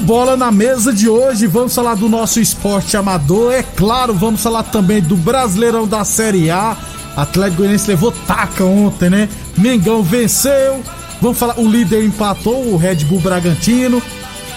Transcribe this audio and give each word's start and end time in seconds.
Bola 0.00 0.36
na 0.36 0.50
Mesa 0.50 0.92
de 0.92 1.08
hoje, 1.08 1.46
vamos 1.46 1.74
falar 1.74 1.94
do 1.94 2.08
nosso 2.08 2.40
esporte 2.40 2.96
amador. 2.96 3.52
É 3.52 3.62
claro, 3.62 4.14
vamos 4.14 4.42
falar 4.42 4.62
também 4.64 5.00
do 5.00 5.16
Brasileirão 5.16 5.86
da 5.86 6.04
Série 6.04 6.50
A. 6.50 6.76
Atlético 7.16 7.58
Goianiense 7.58 7.88
levou 7.88 8.10
taca 8.10 8.64
ontem, 8.64 9.10
né? 9.10 9.28
Mengão 9.56 10.02
venceu. 10.02 10.82
Vamos 11.20 11.38
falar, 11.38 11.58
o 11.58 11.68
líder 11.68 12.04
empatou, 12.04 12.72
o 12.72 12.76
Red 12.76 12.96
Bull 13.04 13.20
Bragantino. 13.20 14.02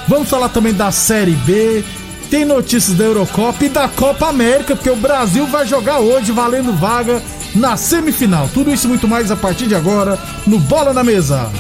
Vamos 0.08 0.30
falar 0.30 0.50
também 0.50 0.74
da 0.74 0.92
Série 0.92 1.36
B. 1.36 1.84
Tem 2.30 2.46
notícias 2.46 2.98
da 2.98 3.04
Eurocopa 3.04 3.66
e 3.66 3.70
da 3.70 3.88
Copa 3.88 4.30
América, 4.30 4.76
porque 4.76 4.90
o 4.90 4.96
Brasil 4.96 5.46
vai 5.48 5.68
jogar 5.68 6.00
hoje 6.00 6.32
valendo 6.32 6.74
vaga 6.74 7.22
na 7.54 7.76
semifinal. 7.76 8.50
Tudo 8.54 8.72
isso 8.74 8.88
e 8.88 8.90
muito 8.90 9.08
mais 9.08 9.30
a 9.30 9.36
partir 9.36 9.68
de 9.68 9.76
agora 9.76 10.18
no 10.48 10.58
Bola 10.60 10.94
na 10.94 11.04
Mesa. 11.04 11.52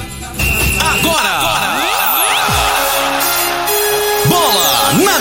Agora! 0.79 1.29
agora. 1.29 1.92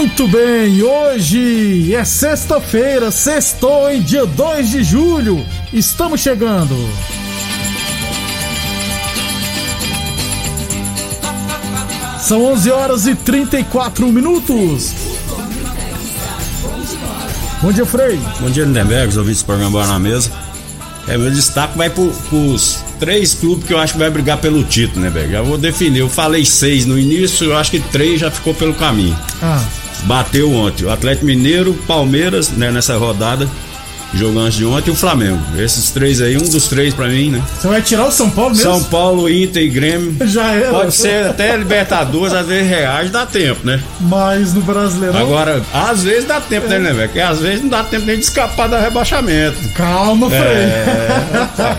Muito 0.00 0.26
bem, 0.28 0.82
hoje 0.82 1.94
é 1.94 2.02
sexta-feira, 2.06 3.10
sextou 3.10 3.90
em 3.90 4.00
dia 4.00 4.24
2 4.24 4.70
de 4.70 4.82
julho. 4.82 5.44
Estamos 5.74 6.22
chegando. 6.22 6.74
São 12.18 12.42
11 12.46 12.70
horas 12.70 13.06
e 13.06 13.14
34 13.14 14.10
minutos. 14.10 14.94
Bom 17.60 17.70
dia, 17.70 17.84
Frei. 17.84 18.18
Bom 18.40 18.48
dia, 18.48 18.64
Lindenberg, 18.64 19.08
os 19.08 19.18
ouvintes 19.18 19.42
do 19.42 19.46
programa 19.46 19.86
na 19.86 19.98
Mesa. 19.98 20.32
É, 21.08 21.18
meu 21.18 21.30
destaque 21.30 21.76
vai 21.76 21.90
para 21.90 22.02
os 22.02 22.82
três 22.98 23.34
clubes 23.34 23.66
que 23.66 23.74
eu 23.74 23.78
acho 23.78 23.92
que 23.92 23.98
vai 23.98 24.08
brigar 24.08 24.38
pelo 24.38 24.64
título, 24.64 25.02
né, 25.02 25.10
Berg? 25.10 25.30
Já 25.30 25.42
vou 25.42 25.58
definir. 25.58 25.98
Eu 25.98 26.08
falei 26.08 26.46
seis 26.46 26.86
no 26.86 26.98
início, 26.98 27.50
eu 27.50 27.56
acho 27.58 27.70
que 27.70 27.80
três 27.80 28.18
já 28.18 28.30
ficou 28.30 28.54
pelo 28.54 28.72
caminho. 28.72 29.18
Ah. 29.42 29.62
Bateu 30.04 30.52
ontem 30.52 30.84
o 30.84 30.90
Atlético 30.90 31.26
Mineiro, 31.26 31.74
Palmeiras, 31.86 32.50
né, 32.50 32.70
nessa 32.70 32.96
rodada 32.96 33.48
jogando 34.14 34.40
antes 34.40 34.58
de 34.58 34.64
ontem 34.64 34.90
e 34.90 34.92
o 34.92 34.96
Flamengo. 34.96 35.40
Esses 35.58 35.90
três 35.90 36.20
aí, 36.20 36.36
um 36.36 36.48
dos 36.48 36.68
três 36.68 36.92
pra 36.94 37.08
mim, 37.08 37.30
né? 37.30 37.42
Você 37.58 37.68
vai 37.68 37.82
tirar 37.82 38.06
o 38.06 38.10
São 38.10 38.30
Paulo 38.30 38.50
mesmo? 38.50 38.70
São 38.70 38.84
Paulo, 38.84 39.28
Inter 39.28 39.62
e 39.62 39.68
Grêmio. 39.68 40.16
Já 40.26 40.52
é. 40.54 40.70
Pode 40.70 40.94
ser 40.94 41.26
até 41.26 41.56
Libertadores, 41.56 42.32
às 42.32 42.46
vezes 42.46 42.68
reais, 42.68 43.10
dá 43.10 43.26
tempo, 43.26 43.66
né? 43.66 43.82
Mas 44.00 44.54
no 44.54 44.60
Brasileirão. 44.62 45.20
Agora, 45.20 45.62
às 45.72 46.02
vezes 46.02 46.24
dá 46.24 46.40
tempo, 46.40 46.66
é. 46.66 46.70
né, 46.70 46.78
né, 46.78 46.92
velho? 46.92 47.08
Porque 47.08 47.20
às 47.20 47.40
vezes 47.40 47.62
não 47.62 47.68
dá 47.68 47.84
tempo 47.84 48.06
nem 48.06 48.16
de 48.16 48.24
escapar 48.24 48.68
do 48.68 48.76
rebaixamento. 48.76 49.56
Calma, 49.74 50.28
Frei. 50.28 50.40
É, 50.40 51.48
tá. 51.56 51.76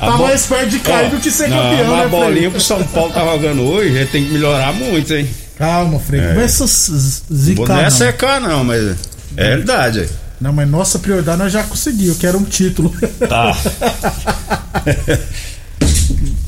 tá 0.00 0.10
bo... 0.16 0.24
mais 0.24 0.46
perto 0.46 0.68
de 0.68 0.78
cair 0.80 1.10
do 1.10 1.18
que 1.18 1.30
ser 1.30 1.48
não, 1.48 1.56
campeão, 1.56 1.96
né, 1.96 2.04
A 2.04 2.08
bolinha 2.08 2.50
que 2.50 2.58
o 2.58 2.60
São 2.60 2.82
Paulo 2.84 3.12
tá 3.12 3.24
jogando 3.24 3.62
hoje, 3.62 3.96
ele 3.96 4.06
tem 4.06 4.24
que 4.24 4.32
melhorar 4.32 4.72
muito, 4.72 5.14
hein? 5.14 5.28
Calma, 5.56 5.98
Frei. 6.00 6.20
É. 6.20 6.34
Começa 6.34 6.64
a 6.64 6.66
zicar. 6.66 7.68
Não 7.68 7.80
é 7.80 7.90
secar, 7.90 8.40
não, 8.40 8.64
mas 8.64 8.96
é 9.36 9.56
verdade 9.56 10.00
aí. 10.00 10.08
Não, 10.40 10.52
mas 10.52 10.68
nossa 10.68 10.98
prioridade 10.98 11.38
nós 11.38 11.52
já 11.52 11.62
conseguimos, 11.62 12.18
que 12.18 12.26
era 12.26 12.36
um 12.36 12.44
título. 12.44 12.92
Tá. 13.28 13.56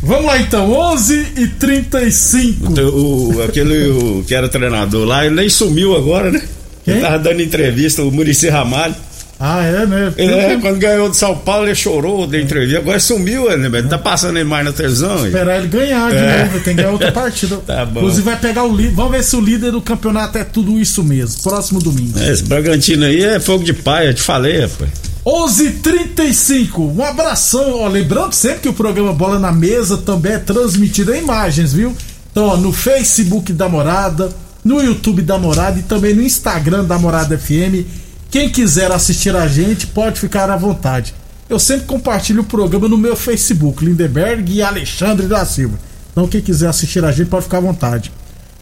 Vamos 0.03 0.27
lá 0.27 0.39
então, 0.39 0.71
11 0.73 1.33
e 1.37 1.49
35 1.49 2.81
o, 2.81 3.37
o 3.37 3.43
Aquele 3.43 3.89
o, 3.89 4.25
que 4.25 4.35
era 4.35 4.49
treinador 4.49 5.05
lá, 5.05 5.25
ele 5.25 5.35
nem 5.35 5.49
sumiu 5.49 5.97
agora, 5.97 6.31
né? 6.31 6.43
Quem? 6.85 6.95
Ele 6.95 7.03
tava 7.03 7.19
dando 7.19 7.43
entrevista, 7.43 8.03
o 8.03 8.13
Murici 8.13 8.49
Ramalho. 8.49 8.95
Ah, 9.39 9.63
é, 9.63 9.85
né? 9.85 10.13
É, 10.17 10.57
quando 10.57 10.79
ganhou 10.79 11.11
de 11.11 11.17
São 11.17 11.37
Paulo, 11.37 11.67
ele 11.67 11.75
chorou, 11.75 12.27
deu 12.27 12.41
entrevista. 12.41 12.79
Agora 12.79 12.99
sumiu, 12.99 13.45
né? 13.57 13.67
Ele 13.67 13.89
tá 13.89 13.99
passando 13.99 14.37
ele 14.37 14.49
mais 14.49 14.65
na 14.65 14.73
televisão. 14.73 15.27
Esperar 15.27 15.59
ele 15.59 15.69
ganhar 15.69 16.11
de 16.11 16.17
é. 16.17 16.45
novo, 16.45 16.61
tem 16.61 16.75
que 16.75 16.83
ganhar 16.83 16.93
outra 16.93 17.13
partida. 17.13 17.57
tá 17.59 17.85
bom. 17.85 18.01
Inclusive 18.01 18.23
vai 18.23 18.37
pegar 18.37 18.65
o 18.65 18.75
líder. 18.75 18.95
Vamos 18.95 19.13
ver 19.13 19.23
se 19.23 19.37
o 19.37 19.41
líder 19.41 19.73
do 19.73 19.83
campeonato 19.83 20.39
é 20.39 20.45
tudo 20.45 20.79
isso 20.79 21.05
mesmo. 21.05 21.43
Próximo 21.43 21.81
domingo. 21.81 22.19
É, 22.19 22.33
esse 22.33 22.45
Bragantino 22.45 23.05
aí 23.05 23.23
é 23.23 23.39
fogo 23.39 23.63
de 23.63 23.75
pai, 23.75 24.09
eu 24.09 24.15
te 24.15 24.23
falei, 24.23 24.61
rapaz. 24.61 24.91
11:35. 25.27 26.95
Um 26.97 27.03
abração, 27.03 27.81
ó, 27.81 27.89
lembrando 27.89 28.33
sempre 28.33 28.61
que 28.61 28.69
o 28.69 28.73
programa 28.73 29.13
Bola 29.13 29.39
na 29.39 29.53
Mesa 29.53 29.99
também 29.99 30.33
é 30.33 30.39
transmitido 30.39 31.13
em 31.13 31.19
imagens, 31.19 31.75
viu? 31.75 31.95
Então, 32.31 32.47
ó, 32.47 32.57
no 32.57 32.73
Facebook 32.73 33.53
da 33.53 33.69
Morada, 33.69 34.31
no 34.65 34.81
YouTube 34.81 35.21
da 35.23 35.37
Morada 35.37 35.79
e 35.79 35.83
também 35.83 36.15
no 36.15 36.23
Instagram 36.23 36.85
da 36.85 36.99
Morada 36.99 37.37
FM 37.37 38.06
quem 38.31 38.49
quiser 38.49 38.91
assistir 38.91 39.35
a 39.35 39.47
gente 39.47 39.87
pode 39.87 40.21
ficar 40.21 40.51
à 40.51 40.57
vontade. 40.57 41.15
Eu 41.49 41.59
sempre 41.59 41.87
compartilho 41.87 42.43
o 42.43 42.45
programa 42.45 42.89
no 42.89 42.99
meu 42.99 43.15
Facebook, 43.15 43.85
Lindeberg 43.85 44.53
e 44.53 44.63
Alexandre 44.63 45.27
da 45.27 45.45
Silva. 45.45 45.79
Então 46.11 46.27
quem 46.27 46.41
quiser 46.41 46.69
assistir 46.69 47.05
a 47.05 47.13
gente 47.13 47.29
pode 47.29 47.45
ficar 47.45 47.59
à 47.59 47.61
vontade. 47.61 48.11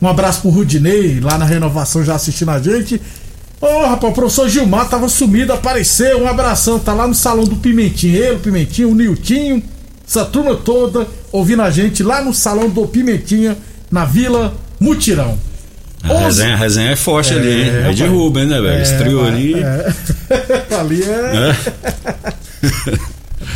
Um 0.02 0.08
abraço 0.08 0.42
pro 0.42 0.50
Rudinei, 0.50 1.18
lá 1.20 1.38
na 1.38 1.44
renovação 1.44 2.04
já 2.04 2.14
assistindo 2.14 2.50
a 2.50 2.60
gente. 2.60 3.00
Ô 3.60 3.66
oh, 3.66 3.86
rapaz, 3.86 4.12
o 4.12 4.14
professor 4.14 4.48
Gilmar 4.48 4.88
tava 4.88 5.08
sumido, 5.08 5.52
apareceu. 5.52 6.22
Um 6.22 6.28
abração, 6.28 6.78
tá 6.78 6.92
lá 6.92 7.08
no 7.08 7.14
salão 7.14 7.44
do 7.44 7.56
Pimentinho. 7.56 8.16
Ele, 8.16 8.36
o 8.36 8.40
Pimentinho, 8.40 8.90
o 8.90 8.94
Niltinho, 8.94 9.62
essa 10.06 10.24
turma 10.24 10.54
toda 10.54 11.06
ouvindo 11.32 11.62
a 11.62 11.70
gente 11.70 12.02
lá 12.02 12.22
no 12.22 12.34
salão 12.34 12.68
do 12.68 12.86
Pimentinha, 12.86 13.56
na 13.90 14.04
Vila 14.04 14.54
Mutirão. 14.78 15.38
A 16.04 16.26
resenha, 16.26 16.52
a 16.52 16.56
resenha 16.56 16.90
é 16.90 16.96
forte 16.96 17.32
é, 17.32 17.36
ali, 17.36 17.50
hein? 17.50 17.70
É, 17.86 17.92
de 17.92 18.04
Rubem, 18.04 18.46
né, 18.46 18.60
velho? 18.60 18.74
É, 18.74 18.82
Esse 18.82 18.98
trio 18.98 19.24
ali. 19.24 19.54
É. 19.54 19.94
ali 20.78 21.02
é. 21.02 21.50
é. 21.50 21.56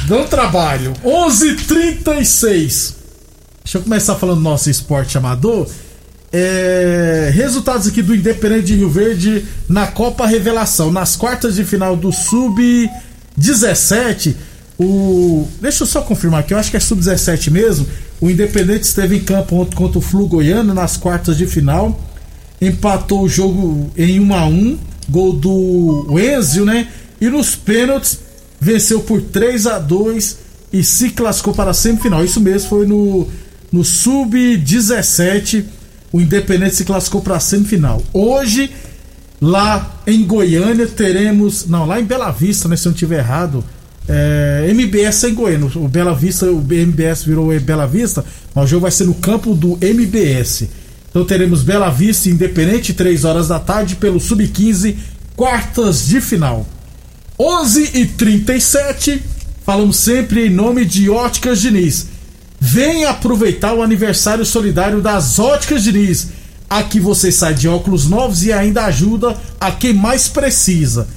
Dão 0.06 0.26
trabalho. 0.26 0.94
11:36. 1.04 2.94
Deixa 3.62 3.76
eu 3.76 3.82
começar 3.82 4.14
falando 4.14 4.38
do 4.38 4.42
nosso 4.42 4.70
esporte 4.70 5.18
amador. 5.18 5.68
É, 6.32 7.30
resultados 7.34 7.86
aqui 7.86 8.00
do 8.02 8.14
Independente 8.14 8.64
de 8.66 8.76
Rio 8.76 8.88
Verde 8.88 9.44
na 9.68 9.86
Copa 9.86 10.26
Revelação. 10.26 10.90
Nas 10.90 11.16
quartas 11.16 11.56
de 11.56 11.64
final 11.64 11.94
do 11.96 12.10
Sub-17, 12.10 14.34
o. 14.78 15.46
Deixa 15.60 15.82
eu 15.82 15.86
só 15.86 16.00
confirmar 16.00 16.40
aqui, 16.40 16.54
eu 16.54 16.58
acho 16.58 16.70
que 16.70 16.78
é 16.78 16.80
Sub-17 16.80 17.50
mesmo. 17.50 17.86
O 18.20 18.28
Independente 18.30 18.84
esteve 18.84 19.16
em 19.16 19.20
campo 19.20 19.68
contra 19.74 19.98
o 19.98 20.02
Flu 20.02 20.26
Goiano 20.26 20.72
nas 20.72 20.96
quartas 20.96 21.36
de 21.36 21.46
final 21.46 22.07
empatou 22.60 23.22
o 23.22 23.28
jogo 23.28 23.90
em 23.96 24.20
1 24.20 24.34
a 24.34 24.46
1 24.46 24.78
gol 25.08 25.32
do 25.32 26.06
Enzio, 26.18 26.64
né? 26.64 26.88
E 27.20 27.28
nos 27.28 27.56
pênaltis 27.56 28.18
venceu 28.60 29.00
por 29.00 29.20
3 29.22 29.66
a 29.66 29.78
2 29.78 30.38
e 30.72 30.84
se 30.84 31.10
classificou 31.10 31.54
para 31.54 31.70
a 31.70 31.74
semifinal. 31.74 32.24
Isso 32.24 32.40
mesmo, 32.40 32.68
foi 32.68 32.86
no, 32.86 33.26
no 33.72 33.84
Sub-17. 33.84 35.64
O 36.12 36.20
Independente 36.20 36.76
se 36.76 36.84
classificou 36.84 37.20
para 37.20 37.36
a 37.36 37.40
semifinal. 37.40 38.02
Hoje, 38.12 38.70
lá 39.40 40.00
em 40.06 40.24
Goiânia, 40.24 40.86
teremos. 40.86 41.66
Não, 41.66 41.86
lá 41.86 42.00
em 42.00 42.04
Bela 42.04 42.30
Vista, 42.30 42.68
né? 42.68 42.76
Se 42.76 42.86
eu 42.86 42.90
não 42.90 42.94
estiver 42.94 43.18
errado. 43.18 43.64
é, 44.08 44.66
MBS 44.70 45.24
em 45.24 45.34
Goiânia. 45.34 45.70
O 45.76 45.88
Bela 45.88 46.14
Vista, 46.14 46.46
o 46.46 46.60
MBS 46.60 47.24
virou 47.24 47.58
Bela 47.60 47.86
Vista, 47.86 48.24
mas 48.54 48.64
o 48.64 48.68
jogo 48.68 48.82
vai 48.82 48.90
ser 48.90 49.04
no 49.04 49.14
campo 49.14 49.54
do 49.54 49.78
MBS. 49.80 50.68
Então 51.18 51.26
teremos 51.26 51.64
Bela 51.64 51.90
Vista 51.90 52.28
Independente, 52.28 52.94
3 52.94 53.24
horas 53.24 53.48
da 53.48 53.58
tarde, 53.58 53.96
pelo 53.96 54.20
Sub-15, 54.20 54.94
quartas 55.34 56.06
de 56.06 56.20
final. 56.20 56.64
11 57.36 57.90
e 57.94 58.06
37 58.06 59.20
falamos 59.66 59.96
sempre 59.96 60.46
em 60.46 60.50
nome 60.50 60.84
de 60.84 61.10
Óticas 61.10 61.60
Diniz. 61.60 62.06
Venha 62.60 63.10
aproveitar 63.10 63.74
o 63.74 63.82
aniversário 63.82 64.46
solidário 64.46 65.00
das 65.02 65.40
Óticas 65.40 65.82
Diniz. 65.82 66.28
Aqui 66.70 67.00
você 67.00 67.32
sai 67.32 67.52
de 67.52 67.66
óculos 67.66 68.08
novos 68.08 68.44
e 68.44 68.52
ainda 68.52 68.84
ajuda 68.84 69.36
a 69.60 69.72
quem 69.72 69.92
mais 69.92 70.28
precisa. 70.28 71.08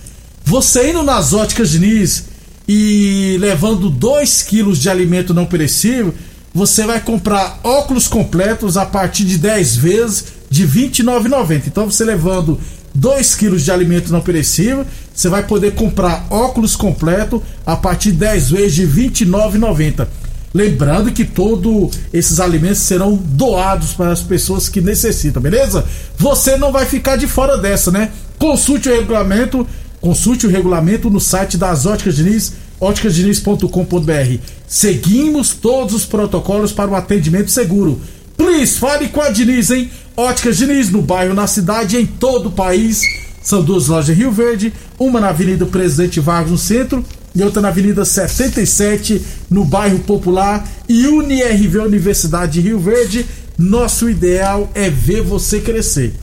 Você 0.43 0.89
indo 0.89 1.03
nas 1.03 1.31
Óticas 1.31 1.69
Diniz 1.69 2.23
e 2.67 3.37
levando 3.39 3.87
2 3.87 4.41
quilos 4.41 4.79
de 4.79 4.89
alimento 4.89 5.31
não 5.31 5.45
perecível, 5.45 6.11
você 6.53 6.85
vai 6.85 6.99
comprar 6.99 7.59
óculos 7.63 8.07
completos 8.07 8.77
a 8.77 8.85
partir 8.85 9.23
de 9.23 9.37
10 9.37 9.75
vezes 9.77 10.25
de 10.49 10.65
R$ 10.65 10.89
29,90. 10.89 11.63
Então 11.67 11.89
você 11.89 12.03
levando 12.03 12.59
2 12.93 13.35
quilos 13.35 13.63
de 13.63 13.71
alimento 13.71 14.11
não 14.11 14.21
perecível, 14.21 14.85
você 15.13 15.29
vai 15.29 15.43
poder 15.43 15.73
comprar 15.75 16.25
óculos 16.29 16.75
completo 16.75 17.41
a 17.65 17.75
partir 17.75 18.11
de 18.11 18.17
10 18.17 18.51
vezes 18.51 18.73
de 18.75 18.85
R$ 18.85 19.09
29,90. 19.09 20.07
Lembrando 20.53 21.13
que 21.13 21.23
todos 21.23 21.97
esses 22.11 22.41
alimentos 22.41 22.79
serão 22.79 23.15
doados 23.15 23.93
para 23.93 24.11
as 24.11 24.21
pessoas 24.21 24.67
que 24.67 24.81
necessitam, 24.81 25.41
beleza? 25.41 25.85
Você 26.17 26.57
não 26.57 26.73
vai 26.73 26.85
ficar 26.85 27.15
de 27.15 27.25
fora 27.25 27.57
dessa, 27.57 27.89
né? 27.89 28.11
Consulte 28.37 28.89
o 28.89 28.93
regulamento, 28.93 29.65
consulte 30.01 30.45
o 30.45 30.49
regulamento 30.49 31.09
no 31.09 31.21
site 31.21 31.57
das 31.57 31.85
Óticas 31.85 32.17
Diniz, 32.17 32.51
óticasdiniz.com.br. 32.81 34.37
Seguimos 34.67 35.53
todos 35.53 35.93
os 35.93 36.05
protocolos 36.05 36.73
para 36.73 36.89
o 36.89 36.95
atendimento 36.95 37.51
seguro. 37.51 38.01
Please, 38.35 38.79
fale 38.79 39.07
com 39.09 39.21
a 39.21 39.29
Diniz, 39.29 39.69
hein? 39.69 39.89
Óticas 40.17 40.57
Diniz, 40.57 40.89
no 40.89 41.01
bairro, 41.01 41.33
na 41.33 41.45
cidade, 41.45 41.95
em 41.95 42.05
todo 42.05 42.49
o 42.49 42.51
país. 42.51 43.01
São 43.41 43.61
duas 43.61 43.87
lojas 43.87 44.15
em 44.15 44.19
Rio 44.19 44.31
Verde, 44.31 44.73
uma 44.99 45.19
na 45.19 45.29
Avenida 45.29 45.65
Presidente 45.65 46.19
Vargas, 46.19 46.51
no 46.51 46.57
centro, 46.57 47.05
e 47.33 47.41
outra 47.43 47.61
na 47.61 47.69
Avenida 47.69 48.03
77, 48.03 49.21
no 49.49 49.63
bairro 49.63 49.99
Popular, 49.99 50.67
e 50.89 51.07
UniRV 51.07 51.79
Universidade 51.79 52.53
de 52.53 52.61
Rio 52.61 52.79
Verde. 52.79 53.25
Nosso 53.57 54.09
ideal 54.09 54.69
é 54.73 54.89
ver 54.89 55.21
você 55.21 55.59
crescer. 55.59 56.13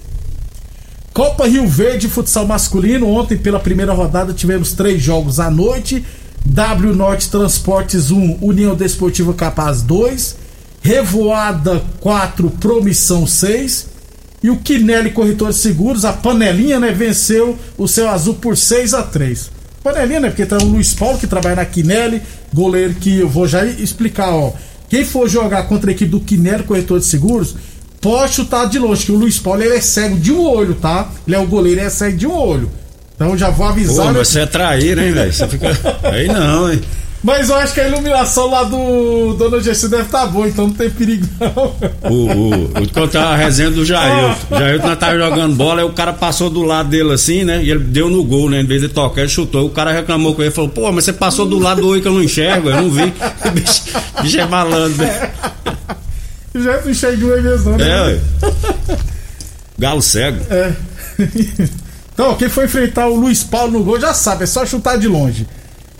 Copa 1.13 1.49
Rio 1.49 1.67
Verde 1.67 2.09
Futsal 2.09 2.47
Masculino. 2.47 3.09
Ontem, 3.09 3.37
pela 3.37 3.59
primeira 3.59 3.93
rodada, 3.93 4.33
tivemos 4.33 4.73
três 4.73 5.03
jogos 5.03 5.41
à 5.41 5.51
noite. 5.51 6.05
W 6.47 6.95
Norte 6.95 7.31
Transportes 7.31 8.11
1, 8.11 8.39
União 8.41 8.75
Desportiva 8.75 9.33
Capaz 9.35 9.83
2. 9.83 10.37
Revoada 10.81 11.83
4, 12.01 12.51
Promissão 12.51 13.27
6. 13.27 13.87
E 14.43 14.51
o 14.51 14.57
Quinelli 14.57 15.11
Corretor 15.11 15.51
de 15.51 15.57
Seguros, 15.57 16.05
a 16.05 16.13
panelinha, 16.13 16.79
né, 16.79 16.93
venceu 16.93 17.59
o 17.77 17.89
seu 17.89 18.09
azul 18.09 18.35
por 18.35 18.57
6 18.57 18.95
a 18.95 19.03
3 19.03 19.51
Panelinha, 19.83 20.21
né? 20.21 20.29
Porque 20.29 20.47
tá 20.47 20.59
o 20.59 20.65
Luiz 20.65 20.95
Paulo 20.95 21.19
que 21.19 21.27
trabalha 21.27 21.57
na 21.57 21.65
Quinelli, 21.65 22.23
goleiro 22.53 22.95
que 22.95 23.19
eu 23.19 23.29
vou 23.29 23.47
já 23.47 23.65
explicar, 23.65 24.31
ó. 24.31 24.53
Quem 24.89 25.05
for 25.05 25.29
jogar 25.29 25.65
contra 25.65 25.91
a 25.91 25.93
equipe 25.93 26.11
do 26.11 26.21
Quinelli 26.21 26.65
Corretor 26.65 26.99
de 26.99 27.07
Seguros, 27.07 27.55
pode 28.01 28.35
chutar 28.35 28.69
de 28.69 28.79
longe, 28.79 29.05
que 29.05 29.13
o 29.13 29.17
Luiz 29.17 29.39
Paulo 29.39 29.63
ele 29.63 29.77
é 29.77 29.81
cego 29.81 30.17
de 30.17 30.33
um 30.33 30.41
olho, 30.41 30.75
tá? 30.75 31.11
Ele 31.27 31.37
é 31.37 31.39
o 31.39 31.47
goleiro, 31.47 31.81
ele 31.81 31.87
é 31.87 31.91
cego 31.91 32.17
de 32.17 32.27
um 32.27 32.33
olho. 32.33 32.71
Então 33.19 33.37
já 33.37 33.51
vou 33.51 33.67
avisar. 33.67 34.07
Pô, 34.07 34.13
né? 34.13 34.25
você 34.25 34.41
é 34.41 34.47
traíra, 34.47 35.05
hein, 35.05 35.13
velho? 35.13 35.33
Você 35.33 35.49
fica. 35.49 35.77
Aí 36.05 36.29
não, 36.29 36.73
hein? 36.73 36.81
Mas 37.21 37.49
eu 37.49 37.57
acho 37.57 37.75
que 37.75 37.81
a 37.81 37.89
iluminação 37.89 38.49
lá 38.49 38.63
do 38.63 39.35
Dona 39.35 39.61
Gessi 39.61 39.89
deve 39.89 40.05
estar 40.05 40.21
tá 40.21 40.27
boa, 40.29 40.47
então 40.47 40.69
não 40.69 40.75
tem 40.75 40.89
perigo 40.89 41.27
não. 41.41 41.75
O, 42.09 42.15
o, 42.15 42.65
o 42.65 42.93
contar 42.93 43.25
a 43.25 43.37
resenha 43.37 43.73
do 43.73 43.85
Jair. 43.85 44.37
O 44.49 44.57
Jair 44.57 44.81
nós 44.81 44.97
tava 44.97 45.19
jogando 45.19 45.57
bola, 45.57 45.81
aí 45.81 45.85
o 45.85 45.93
cara 45.93 46.13
passou 46.13 46.49
do 46.49 46.63
lado 46.63 46.91
dele 46.91 47.13
assim, 47.13 47.43
né? 47.43 47.61
E 47.61 47.73
ele 47.73 47.81
deu 47.81 48.09
no 48.09 48.23
gol, 48.23 48.49
né? 48.49 48.61
Em 48.61 48.65
vez 48.65 48.83
de 48.83 48.89
tocar, 48.89 49.23
ele 49.23 49.31
chutou. 49.31 49.67
O 49.67 49.71
cara 49.71 49.91
reclamou 49.91 50.33
com 50.33 50.43
ele 50.43 50.53
falou: 50.53 50.71
pô, 50.71 50.93
mas 50.93 51.05
você 51.05 51.13
passou 51.13 51.45
do 51.45 51.59
lado 51.59 51.81
do 51.81 51.89
oi 51.89 52.01
que 52.01 52.07
eu 52.07 52.15
não 52.15 52.23
enxergo, 52.23 52.71
eu 52.71 52.83
não 52.83 52.89
vi. 52.89 53.13
O 53.45 53.51
bicho, 53.51 53.83
bicho 54.23 54.39
é 54.39 54.47
malandro, 54.47 55.03
né? 55.03 55.33
Já 56.55 56.81
não 56.81 56.91
enxergou 56.91 57.35
aí 57.35 57.43
mesmo, 57.43 57.77
né? 57.77 57.89
É, 57.89 58.01
ué. 58.03 58.21
Galo 59.77 60.03
cego. 60.03 60.39
É. 60.51 60.73
Então, 62.19 62.35
quem 62.35 62.49
for 62.49 62.65
enfrentar 62.65 63.07
o 63.07 63.15
Luiz 63.15 63.45
Paulo 63.45 63.79
no 63.79 63.85
gol 63.85 64.01
já 64.01 64.13
sabe, 64.13 64.43
é 64.43 64.47
só 64.49 64.67
chutar 64.67 64.99
de 64.99 65.07
longe. 65.07 65.47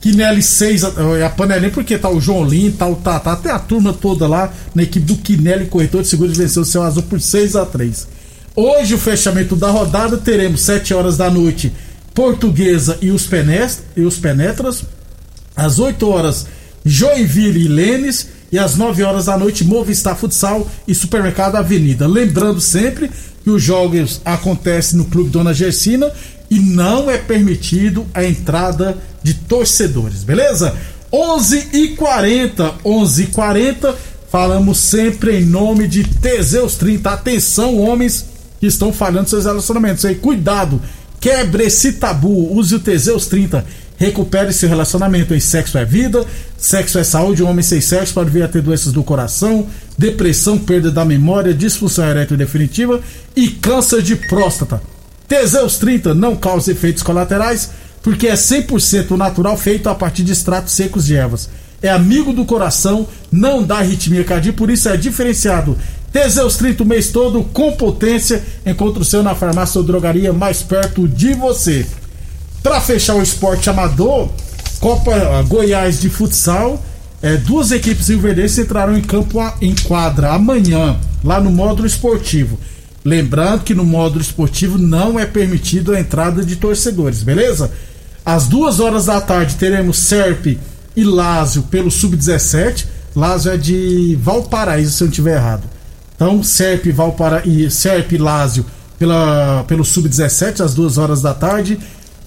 Quinelli 0.01 0.43
6, 0.43 0.83
a, 0.83 0.89
a 1.27 1.31
panelinha, 1.31 1.71
porque 1.71 1.97
tá 1.97 2.11
o 2.11 2.21
João 2.21 2.45
Lin, 2.45 2.73
tá 2.73 2.89
o 2.89 2.97
Tata, 2.97 3.31
até 3.31 3.53
a 3.53 3.59
turma 3.61 3.93
toda 3.93 4.27
lá 4.27 4.53
na 4.75 4.83
equipe 4.83 5.07
do 5.07 5.15
Quinelli 5.15 5.67
Corretor 5.67 6.03
de 6.03 6.09
Seguros 6.09 6.37
venceu 6.37 6.63
o 6.63 6.67
seu 6.67 6.83
azul 6.83 7.05
por 7.05 7.21
6 7.21 7.55
a 7.55 7.65
3 7.65 8.09
Hoje, 8.57 8.95
o 8.95 8.99
fechamento 8.99 9.55
da 9.55 9.71
rodada, 9.71 10.17
teremos 10.17 10.63
7 10.63 10.93
horas 10.93 11.17
da 11.17 11.31
noite, 11.31 11.73
Portuguesa 12.13 12.99
e 13.01 13.13
os, 13.13 13.25
Penest, 13.25 13.83
e 13.97 14.01
os 14.01 14.19
Penetras. 14.19 14.83
Às 15.55 15.79
8 15.79 16.09
horas, 16.09 16.47
Joinville 16.85 17.67
e 17.67 17.69
Lênis. 17.69 18.27
E 18.51 18.59
às 18.59 18.77
9 18.77 19.03
horas 19.03 19.27
da 19.27 19.37
noite, 19.37 19.65
Movistar 19.65 20.17
Futsal 20.17 20.67
e 20.87 20.95
Supermercado 20.95 21.57
Avenida. 21.57 22.07
Lembrando 22.07 22.61
sempre 22.61 23.11
que 23.45 23.51
os 23.51 23.63
jogos 23.63 24.21
acontecem 24.25 24.99
no 24.99 25.05
Clube 25.07 25.31
Dona 25.31 25.53
Gersina 25.53 26.11
e 26.51 26.59
não 26.59 27.11
é 27.11 27.19
permitido 27.19 28.07
a 28.15 28.25
entrada 28.25 28.97
de 29.23 29.35
torcedores, 29.35 30.25
beleza? 30.25 30.75
11 31.13 31.69
e 31.73 31.89
40, 31.89 32.75
11 32.85 33.23
e 33.23 33.27
40, 33.27 33.97
falamos 34.31 34.79
sempre 34.79 35.39
em 35.39 35.45
nome 35.45 35.87
de 35.87 36.05
Teseus 36.05 36.75
30. 36.77 37.11
Atenção, 37.11 37.79
homens 37.79 38.27
que 38.61 38.67
estão 38.67 38.93
falhando 38.93 39.29
seus 39.29 39.45
relacionamentos 39.45 40.05
aí, 40.05 40.15
cuidado, 40.15 40.81
quebre 41.21 41.65
esse 41.65 41.93
tabu, 41.93 42.55
use 42.55 42.75
o 42.75 42.81
Teseus 42.81 43.27
30. 43.27 43.65
Recupere 43.99 44.53
seu 44.53 44.69
relacionamento 44.69 45.35
em 45.35 45.41
sexo 45.41 45.77
é 45.77 45.85
vida, 45.85 46.25
sexo 46.57 47.01
é 47.01 47.05
saúde, 47.05 47.43
homem 47.43 47.65
sem 47.65 47.81
sexo 47.81 48.15
pode 48.15 48.31
vir 48.31 48.45
a 48.45 48.49
ter 48.49 48.63
doenças 48.63 48.93
do 48.93 49.03
coração, 49.03 49.67
depressão, 49.99 50.57
perda 50.57 50.89
da 50.89 51.05
memória, 51.05 51.53
disfunção 51.53 52.09
erétil 52.09 52.37
definitiva 52.37 53.01
e 53.35 53.49
câncer 53.49 54.01
de 54.01 54.15
próstata. 54.15 54.81
Teseus 55.27 55.79
30 55.79 56.15
não 56.15 56.37
causa 56.37 56.71
efeitos 56.71 57.03
colaterais 57.03 57.71
porque 58.01 58.29
é 58.29 58.35
100% 58.35 59.17
natural 59.17 59.57
feito 59.57 59.89
a 59.89 59.95
partir 59.97 60.23
de 60.23 60.33
extratos 60.33 60.73
secos 60.73 61.07
de 61.07 61.17
ervas. 61.17 61.51
É 61.83 61.89
amigo 61.89 62.33
do 62.33 62.45
coração, 62.45 63.07
não 63.31 63.65
dá 63.65 63.79
arritmia 63.79 64.23
cardíaca, 64.23 64.57
por 64.57 64.71
isso 64.71 64.89
é 64.89 64.97
diferenciado. 64.97 65.77
Teseus 66.13 66.57
30 66.57 66.85
o 66.85 66.87
mês 66.87 67.11
todo 67.11 67.43
com 67.43 67.73
potência. 67.73 68.43
Encontre 68.65 69.03
o 69.03 69.05
seu 69.05 69.25
na 69.25 69.35
farmácia 69.35 69.81
ou 69.81 69.85
drogaria 69.85 70.33
mais 70.33 70.63
perto 70.63 71.07
de 71.09 71.35
você. 71.35 71.85
Para 72.63 72.81
fechar 72.81 73.15
o 73.15 73.23
esporte 73.23 73.71
amador, 73.71 74.29
Copa 74.81 75.43
Goiás 75.49 76.01
de 76.01 76.09
futsal, 76.09 76.83
é, 77.21 77.37
duas 77.37 77.73
equipes 77.73 78.09
rioverdenses 78.09 78.59
entrarão 78.59 78.97
em 78.97 79.03
campo 79.03 79.41
em 79.61 79.75
quadra 79.75 80.33
amanhã, 80.33 80.99
lá 81.25 81.41
no 81.41 81.51
módulo 81.51 81.87
esportivo. 81.87 82.59
Lembrando 83.05 83.65
que 83.65 83.75
no 83.75 83.85
módulo 83.85 84.21
esportivo 84.21 84.79
não 84.79 85.19
é 85.19 85.25
permitido 85.25 85.93
a 85.95 86.01
entrada 86.01 86.45
de 86.45 86.57
torcedores, 86.57 87.23
beleza? 87.23 87.71
Às 88.25 88.47
duas 88.47 88.81
horas 88.81 89.07
da 89.07 89.21
tarde 89.21 89.55
teremos 89.55 89.99
Serp 89.99 90.59
e 90.95 91.05
Lázio 91.05 91.63
pelo 91.63 91.91
Sub-17. 91.91 92.87
Lázio 93.17 93.53
é 93.53 93.57
de 93.57 94.19
Valparaíso, 94.21 94.93
se 94.93 95.03
eu 95.03 95.07
não 95.07 95.11
estiver 95.11 95.37
errado. 95.37 95.63
Então, 96.15 96.43
Serp, 96.43 96.87
Valpara... 96.93 97.43
e 97.47 97.71
Serp 97.71 98.13
e 98.13 98.19
Lázio 98.19 98.67
pela... 98.99 99.65
pelo 99.67 99.85
Sub-17, 99.85 100.61
às 100.61 100.75
duas 100.75 100.99
horas 100.99 101.23
da 101.23 101.33
tarde. 101.33 101.79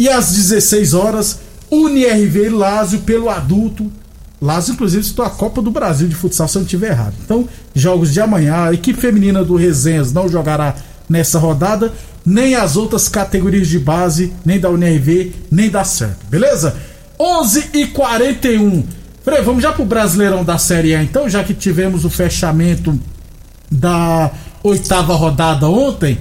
E 0.02 0.10
às 0.10 0.32
16 0.32 0.96
horas, 0.96 1.42
UniRV 1.70 2.48
e 2.48 2.50
Lázio 2.50 3.02
pelo 3.02 3.30
adulto. 3.30 3.92
Lázio, 4.42 4.74
inclusive, 4.74 5.04
citou 5.04 5.24
a 5.24 5.30
Copa 5.30 5.62
do 5.62 5.70
Brasil 5.70 6.08
de 6.08 6.16
futsal, 6.16 6.48
se 6.48 6.58
eu 6.58 6.62
não 6.62 6.66
estiver 6.66 6.90
errado. 6.90 7.14
Então, 7.24 7.48
jogos 7.76 8.12
de 8.12 8.20
amanhã, 8.20 8.64
a 8.64 8.74
equipe 8.74 9.00
feminina 9.00 9.44
do 9.44 9.56
Resenhas 9.56 10.12
não 10.12 10.28
jogará 10.28 10.74
nessa 11.08 11.38
rodada, 11.38 11.94
nem 12.26 12.56
as 12.56 12.78
outras 12.78 13.08
categorias 13.08 13.68
de 13.68 13.78
base, 13.78 14.34
nem 14.44 14.60
da 14.60 14.72
UNRV, 14.72 15.34
nem 15.52 15.70
da 15.70 15.84
CERP, 15.84 16.18
beleza? 16.32 16.76
11 17.20 17.70
e 17.72 17.86
41 17.86 18.84
Frei, 19.24 19.44
vamos 19.44 19.62
já 19.62 19.72
pro 19.72 19.86
Brasileirão 19.86 20.44
da 20.44 20.58
Série 20.58 20.96
A 20.96 21.04
então, 21.04 21.30
já 21.30 21.44
que 21.44 21.54
tivemos 21.54 22.06
o 22.06 22.10
fechamento 22.10 23.00
da 23.72 24.32
oitava 24.64 25.14
rodada 25.14 25.70
ontem. 25.70 26.18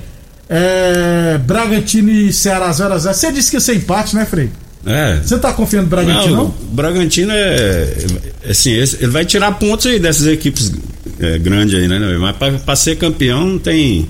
É, 0.52 1.38
Bragantino 1.38 2.10
e 2.10 2.32
Ceará 2.32 2.70
0x0. 2.70 3.14
Você 3.14 3.30
disse 3.30 3.50
que 3.50 3.56
ia 3.56 3.60
ser 3.60 3.76
empate, 3.76 4.16
né, 4.16 4.26
Frei? 4.26 4.50
É. 4.84 5.20
Você 5.22 5.38
tá 5.38 5.52
confiando 5.52 5.84
no 5.84 5.90
Bragantino? 5.90 6.36
Não, 6.36 6.44
o 6.46 6.54
Bragantino 6.72 7.30
é. 7.32 7.94
Assim, 8.48 8.70
ele 8.72 9.06
vai 9.08 9.24
tirar 9.24 9.52
pontos 9.52 9.86
aí 9.86 10.00
dessas 10.00 10.26
equipes 10.26 10.72
é, 11.20 11.38
grandes 11.38 11.74
aí, 11.78 11.86
né? 11.86 11.98
Mas 12.18 12.34
pra, 12.36 12.50
pra 12.52 12.74
ser 12.76 12.96
campeão 12.96 13.46
não 13.46 13.58
tem. 13.58 14.08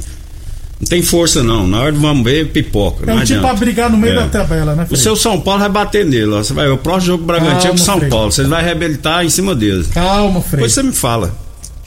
Não 0.81 0.87
tem 0.89 1.03
força, 1.03 1.43
não. 1.43 1.67
Na 1.67 1.81
hora 1.83 1.93
de 1.93 1.99
vamos 1.99 2.25
ver, 2.25 2.47
pipoca. 2.53 3.03
É 3.05 3.15
não 3.15 3.21
um 3.21 3.25
time 3.25 3.41
pra 3.41 3.53
brigar 3.53 3.91
no 3.91 3.99
meio 3.99 4.15
É. 4.15 4.17
da 4.17 4.29
tabela, 4.29 4.75
né, 4.75 4.85
O 4.85 4.87
Frei? 4.87 5.01
seu 5.01 5.15
São 5.15 5.39
Paulo 5.39 5.61
vai 5.61 5.69
bater 5.69 6.07
nele. 6.07 6.31
ó. 6.33 6.39
Você 6.43 6.55
vai, 6.55 6.71
o 6.71 6.79
próximo 6.79 7.07
jogo 7.09 7.25
do 7.25 7.27
Bragantino 7.27 7.59
é 7.67 7.69
com 7.69 7.75
o 7.75 7.79
São 7.79 7.99
Frei. 7.99 8.09
Paulo. 8.09 8.33
Vocês 8.33 8.49
vão 8.49 8.59
reabilitar 8.59 9.23
em 9.27 9.29
cima 9.29 9.55
deles. 9.55 9.89
Calma, 9.89 10.41
Frei. 10.41 10.53
Depois 10.61 10.73
você 10.73 10.83
me 10.83 10.93
fala. 10.93 11.37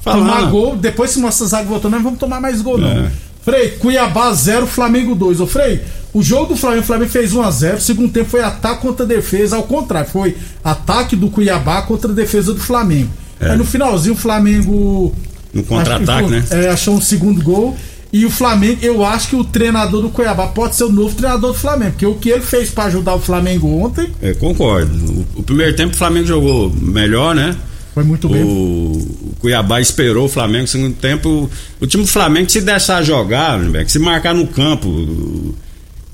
Fala. 0.04 0.18
Tomar 0.18 0.42
gol, 0.52 0.76
depois 0.76 1.10
se 1.12 1.20
nossa 1.20 1.46
zaga 1.48 1.64
voltou, 1.68 1.90
nós 1.90 2.00
não 2.00 2.04
vamos 2.04 2.20
tomar 2.20 2.40
mais 2.42 2.62
gol, 2.62 2.78
não. 2.78 3.08
É. 3.46 3.52
Frei, 3.52 3.70
Cuiabá 3.72 4.32
0, 4.34 4.66
Flamengo 4.66 5.14
2. 5.16 5.42
Ô, 5.42 5.48
Frei, 5.48 5.82
o 6.14 6.22
jogo 6.24 6.54
do 6.54 6.58
Flamengo, 6.58 6.84
o 6.84 6.86
Flamengo 6.86 7.12
fez 7.12 7.34
1x0. 7.34 7.80
Segundo 7.80 8.12
tempo 8.12 8.30
foi 8.30 8.42
ataque 8.42 8.82
contra 8.82 9.06
defesa, 9.06 9.56
ao 9.56 9.64
contrário, 9.64 10.10
foi 10.10 10.36
ataque 10.64 11.16
do 11.16 11.30
Cuiabá 11.30 11.82
contra 11.82 12.12
a 12.12 12.16
defesa 12.16 12.54
do 12.54 12.60
Flamengo. 12.60 13.10
Aí 13.40 13.58
no 13.58 13.66
finalzinho 13.66 14.16
o 14.16 14.18
Flamengo. 14.18 15.14
É. 15.30 15.58
No 15.58 15.64
contra-ataque, 15.64 16.30
né? 16.30 16.44
é, 16.50 16.70
achou 16.70 16.96
um 16.96 17.02
segundo 17.02 17.42
gol. 17.42 17.76
E 18.12 18.26
o 18.26 18.30
Flamengo, 18.30 18.78
eu 18.84 19.04
acho 19.04 19.30
que 19.30 19.36
o 19.36 19.44
treinador 19.44 20.04
do 20.04 20.10
Cuiabá 20.10 20.48
pode 20.48 20.76
ser 20.76 20.84
o 20.84 20.92
novo 20.92 21.16
treinador 21.16 21.52
do 21.52 21.58
Flamengo, 21.58 21.94
porque 21.94 22.06
o 22.06 22.14
que 22.14 22.30
ele 22.30 22.44
fez 22.44 22.70
pra 22.70 22.84
ajudar 22.86 23.16
o 23.16 23.20
Flamengo 23.20 23.68
ontem 23.84 24.08
É, 24.22 24.36
concordo. 24.36 25.26
O, 25.36 25.40
o 25.40 25.44
primeiro 25.44 25.76
tempo 25.76 25.96
o 25.96 25.98
Flamengo 25.98 26.28
jogou 26.28 26.72
melhor, 26.80 27.34
né? 27.34 27.56
Foi 27.94 28.04
muito 28.04 28.28
bem. 28.30 28.44
O, 28.44 29.34
Cuiabá 29.40 29.80
esperou 29.82 30.26
o 30.26 30.30
Flamengo. 30.30 30.64
No 30.64 30.68
segundo 30.68 30.96
tempo, 30.96 31.50
o, 31.80 31.88
time 31.88 32.04
do 32.04 32.10
Flamengo, 32.10 32.50
se 32.50 32.62
deixar 32.62 33.04
jogar, 33.04 33.60
se 33.88 34.00
marcar 34.00 34.34
no 34.34 34.48
campo. 34.48 35.56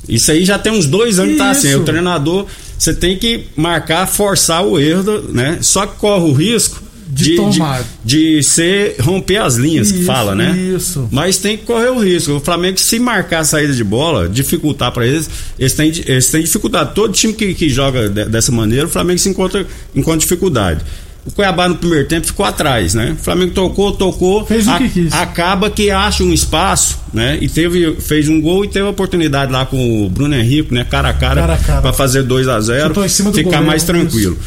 Isso 0.07 0.31
aí 0.31 0.43
já 0.43 0.57
tem 0.57 0.71
uns 0.73 0.85
dois 0.85 1.19
anos 1.19 1.33
que 1.33 1.37
tá 1.37 1.51
assim. 1.51 1.73
O 1.75 1.83
treinador, 1.83 2.45
você 2.77 2.93
tem 2.93 3.17
que 3.17 3.45
marcar, 3.55 4.07
forçar 4.07 4.63
o 4.65 4.79
erro, 4.79 5.21
né? 5.31 5.59
Só 5.61 5.85
que 5.85 5.97
corre 5.99 6.23
o 6.29 6.33
risco 6.33 6.81
De 7.07 7.23
de, 7.23 7.29
de, 7.31 7.35
tomar. 7.37 7.83
de 8.03 8.41
ser 8.43 8.95
romper 8.99 9.37
as 9.37 9.55
linhas, 9.55 9.91
que 9.91 9.97
Isso, 9.99 10.05
fala, 10.07 10.33
né? 10.35 10.57
isso. 10.57 11.07
Mas 11.11 11.37
tem 11.37 11.57
que 11.57 11.65
correr 11.65 11.89
o 11.89 11.99
risco. 11.99 12.33
O 12.33 12.39
Flamengo, 12.39 12.79
se 12.79 12.99
marcar 12.99 13.39
a 13.39 13.43
saída 13.43 13.73
de 13.73 13.83
bola, 13.83 14.27
dificultar 14.27 14.91
para 14.91 15.05
eles, 15.05 15.29
eles 15.59 15.73
têm, 15.73 15.91
eles 16.07 16.27
têm 16.29 16.41
dificuldade. 16.41 16.93
Todo 16.95 17.13
time 17.13 17.33
que, 17.33 17.53
que 17.53 17.69
joga 17.69 18.09
de- 18.09 18.25
dessa 18.25 18.51
maneira, 18.51 18.85
o 18.87 18.89
Flamengo 18.89 19.19
se 19.19 19.29
encontra, 19.29 19.65
encontra 19.95 20.19
dificuldade. 20.19 20.83
O 21.25 21.31
Cuiabá 21.31 21.67
no 21.69 21.75
primeiro 21.75 22.07
tempo 22.07 22.25
ficou 22.25 22.45
atrás, 22.45 22.93
né? 22.93 23.15
O 23.19 23.23
Flamengo 23.23 23.51
tocou, 23.53 23.91
tocou, 23.91 24.45
Fez 24.45 24.67
o 24.67 24.77
que 24.77 24.89
quis. 24.89 25.13
acaba 25.13 25.69
que 25.69 25.91
acha 25.91 26.23
um 26.23 26.33
espaço, 26.33 26.97
né? 27.13 27.37
E 27.41 27.47
teve, 27.49 27.95
fez 28.01 28.27
um 28.29 28.39
gol 28.41 28.65
e 28.65 28.67
teve 28.69 28.87
a 28.87 28.89
oportunidade 28.89 29.51
lá 29.51 29.65
com 29.65 30.05
o 30.05 30.09
Bruno 30.09 30.33
Henrique, 30.35 30.73
né? 30.73 30.83
Cara 30.89 31.09
a 31.09 31.13
cara, 31.13 31.41
Cara 31.41 31.53
a 31.53 31.57
cara. 31.57 31.81
para 31.81 31.93
fazer 31.93 32.23
2 32.23 32.47
a 32.47 32.59
0 32.61 32.87
Chutou 32.87 33.05
em 33.05 33.09
cima 33.09 33.29
do 33.31 33.35
ficar 33.35 33.49
goleiro, 33.49 33.67
mais 33.67 33.83
isso. 33.83 33.91
tranquilo. 33.91 34.37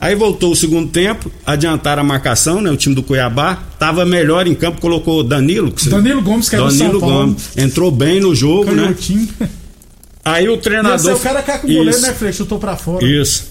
Aí 0.00 0.14
voltou 0.14 0.52
o 0.52 0.56
segundo 0.56 0.88
tempo, 0.88 1.30
adiantaram 1.44 2.00
a 2.00 2.04
marcação, 2.04 2.62
né? 2.62 2.70
O 2.70 2.76
time 2.76 2.94
do 2.94 3.02
Cuiabá 3.02 3.58
tava 3.78 4.06
melhor 4.06 4.46
em 4.46 4.54
campo, 4.54 4.80
colocou 4.80 5.22
Danilo. 5.22 5.70
que- 5.72 5.90
Danilo 5.90 6.22
Gomes, 6.22 6.48
que 6.48 6.56
do 6.56 6.64
Danilo 6.68 6.90
São 6.92 7.00
Paulo. 7.00 7.14
Gomes 7.26 7.50
entrou 7.56 7.90
bem 7.90 8.18
no 8.18 8.34
jogo, 8.34 8.70
né? 8.70 8.84
Canhotinho. 8.84 9.28
Aí 10.24 10.48
o 10.48 10.56
treinador. 10.56 11.10
é 11.10 11.14
o 11.14 11.18
cara 11.18 11.38
é 11.40 11.42
com 11.58 11.66
o 11.66 11.70
goleiro, 11.70 11.90
Isso, 11.90 12.02
né, 12.02 12.14
Frei? 12.14 12.32
Chutou 12.32 12.58
pra 12.58 12.76
fora. 12.76 13.04
Isso. 13.04 13.49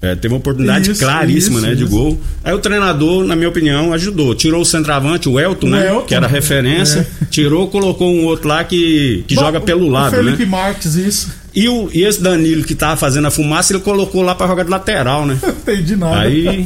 É, 0.00 0.14
teve 0.14 0.32
uma 0.32 0.38
oportunidade 0.38 0.92
Isso, 0.92 1.00
claríssima, 1.00 1.58
isso, 1.58 1.66
né, 1.66 1.74
de 1.74 1.82
isso. 1.82 1.90
gol. 1.90 2.20
Aí 2.44 2.54
o 2.54 2.58
treinador, 2.58 3.24
na 3.24 3.34
minha 3.34 3.48
opinião, 3.48 3.92
ajudou. 3.92 4.32
Tirou 4.34 4.62
o 4.62 4.64
centroavante, 4.64 5.28
o 5.28 5.40
Elton, 5.40 5.66
O 5.66 5.70
né? 5.70 5.88
Elton, 5.88 6.06
que 6.06 6.14
era 6.14 6.28
referência. 6.28 7.06
Tirou, 7.30 7.66
colocou 7.68 8.14
um 8.14 8.24
outro 8.24 8.48
lá 8.48 8.62
que, 8.62 9.24
que 9.26 9.34
Bom, 9.34 9.40
joga 9.40 9.60
pelo 9.60 9.86
o 9.86 9.90
lado, 9.90 10.14
Felipe 10.14 10.44
né? 10.44 10.50
Marques, 10.50 10.94
isso. 10.94 11.32
E, 11.52 11.68
o, 11.68 11.90
e 11.92 12.04
esse 12.04 12.22
Danilo 12.22 12.62
que 12.62 12.76
tava 12.76 12.96
fazendo 12.96 13.26
a 13.26 13.30
fumaça, 13.30 13.72
ele 13.72 13.82
colocou 13.82 14.22
lá 14.22 14.34
pra 14.36 14.46
jogar 14.46 14.62
de 14.62 14.70
lateral, 14.70 15.26
né? 15.26 15.36
Não 15.42 15.50
entendi 15.50 15.96
nada. 15.96 16.20
Aí. 16.20 16.64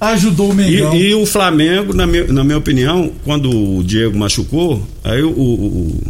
Ajudou 0.00 0.50
o 0.50 0.54
Mengão. 0.54 0.96
E, 0.96 1.10
e 1.10 1.14
o 1.14 1.26
Flamengo, 1.26 1.92
na 1.92 2.06
minha, 2.06 2.26
na 2.26 2.42
minha 2.42 2.58
opinião, 2.58 3.12
quando 3.22 3.50
o 3.50 3.84
Diego 3.84 4.18
machucou, 4.18 4.84
aí 5.04 5.22
o, 5.22 5.28
o, 5.30 6.02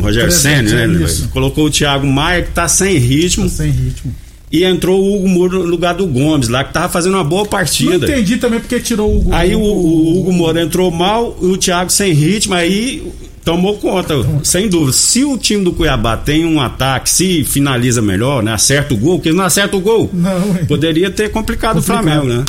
o 0.00 0.30
Senna, 0.30 0.86
né? 0.88 1.06
Colocou 1.32 1.66
o 1.66 1.70
Thiago 1.70 2.06
Maia, 2.06 2.42
que 2.42 2.50
tá 2.50 2.66
sem 2.68 2.98
ritmo, 2.98 3.48
Sem 3.48 3.70
ritmo. 3.70 4.14
E 4.52 4.62
entrou 4.64 5.02
o 5.02 5.16
Hugo 5.16 5.28
Moura 5.28 5.58
no 5.58 5.64
lugar 5.64 5.94
do 5.94 6.06
Gomes, 6.06 6.48
lá, 6.48 6.62
que 6.64 6.72
tava 6.72 6.88
fazendo 6.88 7.14
uma 7.14 7.24
boa 7.24 7.42
Não 7.42 7.48
partida. 7.50 8.06
entendi 8.06 8.36
também 8.36 8.60
porque 8.60 8.78
tirou 8.80 9.10
o 9.12 9.18
Hugo. 9.18 9.32
Aí 9.34 9.54
o, 9.54 9.60
o 9.60 10.20
Hugo 10.20 10.32
Moura 10.32 10.62
entrou 10.62 10.90
mal 10.90 11.36
e 11.42 11.46
o 11.46 11.56
Thiago 11.56 11.90
sem 11.90 12.12
ritmo, 12.12 12.54
aí 12.54 13.02
tomou 13.44 13.76
conta, 13.78 14.14
sem 14.44 14.68
dúvida. 14.68 14.92
Se 14.92 15.24
o 15.24 15.36
time 15.36 15.64
do 15.64 15.72
Cuiabá 15.72 16.16
tem 16.16 16.46
um 16.46 16.60
ataque, 16.60 17.10
se 17.10 17.42
finaliza 17.44 18.00
melhor, 18.00 18.42
né? 18.42 18.52
Acerta 18.52 18.94
o 18.94 18.96
gol, 18.96 19.18
porque 19.18 19.32
não 19.32 19.44
acerta 19.44 19.76
o 19.76 19.80
gol. 19.80 20.08
Não, 20.12 20.56
hein? 20.56 20.64
Poderia 20.68 21.10
ter 21.10 21.30
complicado, 21.30 21.74
Complicado. 21.76 22.00
o 22.00 22.04
Flamengo, 22.04 22.26
né? 22.32 22.44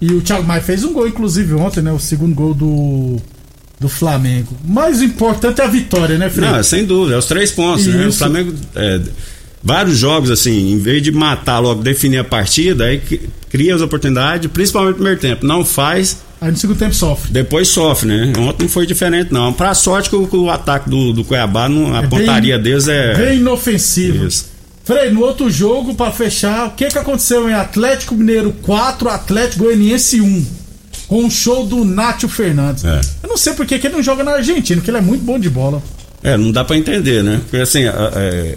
E 0.00 0.12
o 0.12 0.20
Thiago 0.20 0.44
Maia 0.44 0.60
fez 0.62 0.82
um 0.82 0.92
gol, 0.92 1.06
inclusive, 1.06 1.54
ontem, 1.54 1.80
né? 1.82 1.92
O 1.92 1.98
segundo 2.00 2.34
gol 2.34 2.52
do, 2.52 3.16
do 3.78 3.88
Flamengo. 3.88 4.48
Mas 4.66 5.00
o 5.00 5.04
importante 5.04 5.60
é 5.60 5.64
a 5.64 5.68
vitória, 5.68 6.18
né, 6.18 6.28
Fred? 6.28 6.50
Não, 6.50 6.62
sem 6.62 6.84
dúvida, 6.84 7.14
é 7.14 7.18
os 7.18 7.26
três 7.26 7.52
pontos, 7.52 7.86
né? 7.86 8.06
O. 8.06 8.12
Flamengo. 8.12 8.52
é, 8.74 9.00
vários 9.64 9.96
jogos, 9.98 10.30
assim, 10.30 10.70
em 10.72 10.78
vez 10.78 11.02
de 11.02 11.10
matar 11.10 11.58
logo, 11.58 11.82
definir 11.82 12.18
a 12.18 12.24
partida, 12.24 12.84
aí 12.84 12.98
cri- 12.98 13.22
cria 13.48 13.74
as 13.74 13.80
oportunidades, 13.80 14.50
principalmente 14.50 14.90
no 14.90 14.94
primeiro 14.96 15.20
tempo. 15.20 15.46
Não 15.46 15.64
faz, 15.64 16.18
Aí 16.40 16.50
no 16.50 16.56
segundo 16.56 16.78
tempo 16.78 16.94
sofre. 16.94 17.32
depois 17.32 17.68
sofre, 17.68 18.06
né? 18.08 18.32
Ontem 18.38 18.64
não 18.64 18.68
foi 18.68 18.86
diferente, 18.86 19.32
não. 19.32 19.52
Pra 19.52 19.72
sorte 19.74 20.10
que 20.10 20.16
o, 20.16 20.28
o 20.32 20.50
ataque 20.50 20.90
do, 20.90 21.12
do 21.12 21.24
Cuiabá, 21.24 21.68
não- 21.68 21.94
a 21.94 22.02
É 22.02 22.06
pontaria 22.06 22.56
bem- 22.58 22.62
deles 22.62 22.86
é. 22.88 23.14
Bem 23.14 23.38
inofensivo. 23.38 24.26
Isso. 24.26 24.52
Frei, 24.84 25.10
no 25.10 25.22
outro 25.22 25.50
jogo, 25.50 25.94
pra 25.94 26.10
fechar, 26.12 26.66
o 26.66 26.70
que 26.72 26.86
que 26.88 26.98
aconteceu 26.98 27.48
em 27.48 27.54
Atlético 27.54 28.14
Mineiro 28.14 28.52
4, 28.60 29.08
Atlético 29.08 29.64
Goianiense 29.64 30.20
1? 30.20 30.44
Com 31.08 31.24
um 31.24 31.30
show 31.30 31.66
do 31.66 31.84
Nátio 31.86 32.28
Fernandes. 32.28 32.84
É. 32.84 33.00
Eu 33.22 33.28
não 33.30 33.36
sei 33.38 33.54
por 33.54 33.64
que 33.64 33.78
que 33.78 33.86
ele 33.86 33.96
não 33.96 34.02
joga 34.02 34.22
na 34.22 34.32
Argentina, 34.32 34.76
porque 34.78 34.90
ele 34.90 34.98
é 34.98 35.00
muito 35.00 35.22
bom 35.24 35.38
de 35.38 35.48
bola. 35.48 35.82
É, 36.22 36.36
não 36.36 36.50
dá 36.52 36.64
pra 36.64 36.76
entender, 36.76 37.22
né? 37.24 37.40
Porque 37.44 37.58
assim, 37.62 37.84
é, 37.84 38.56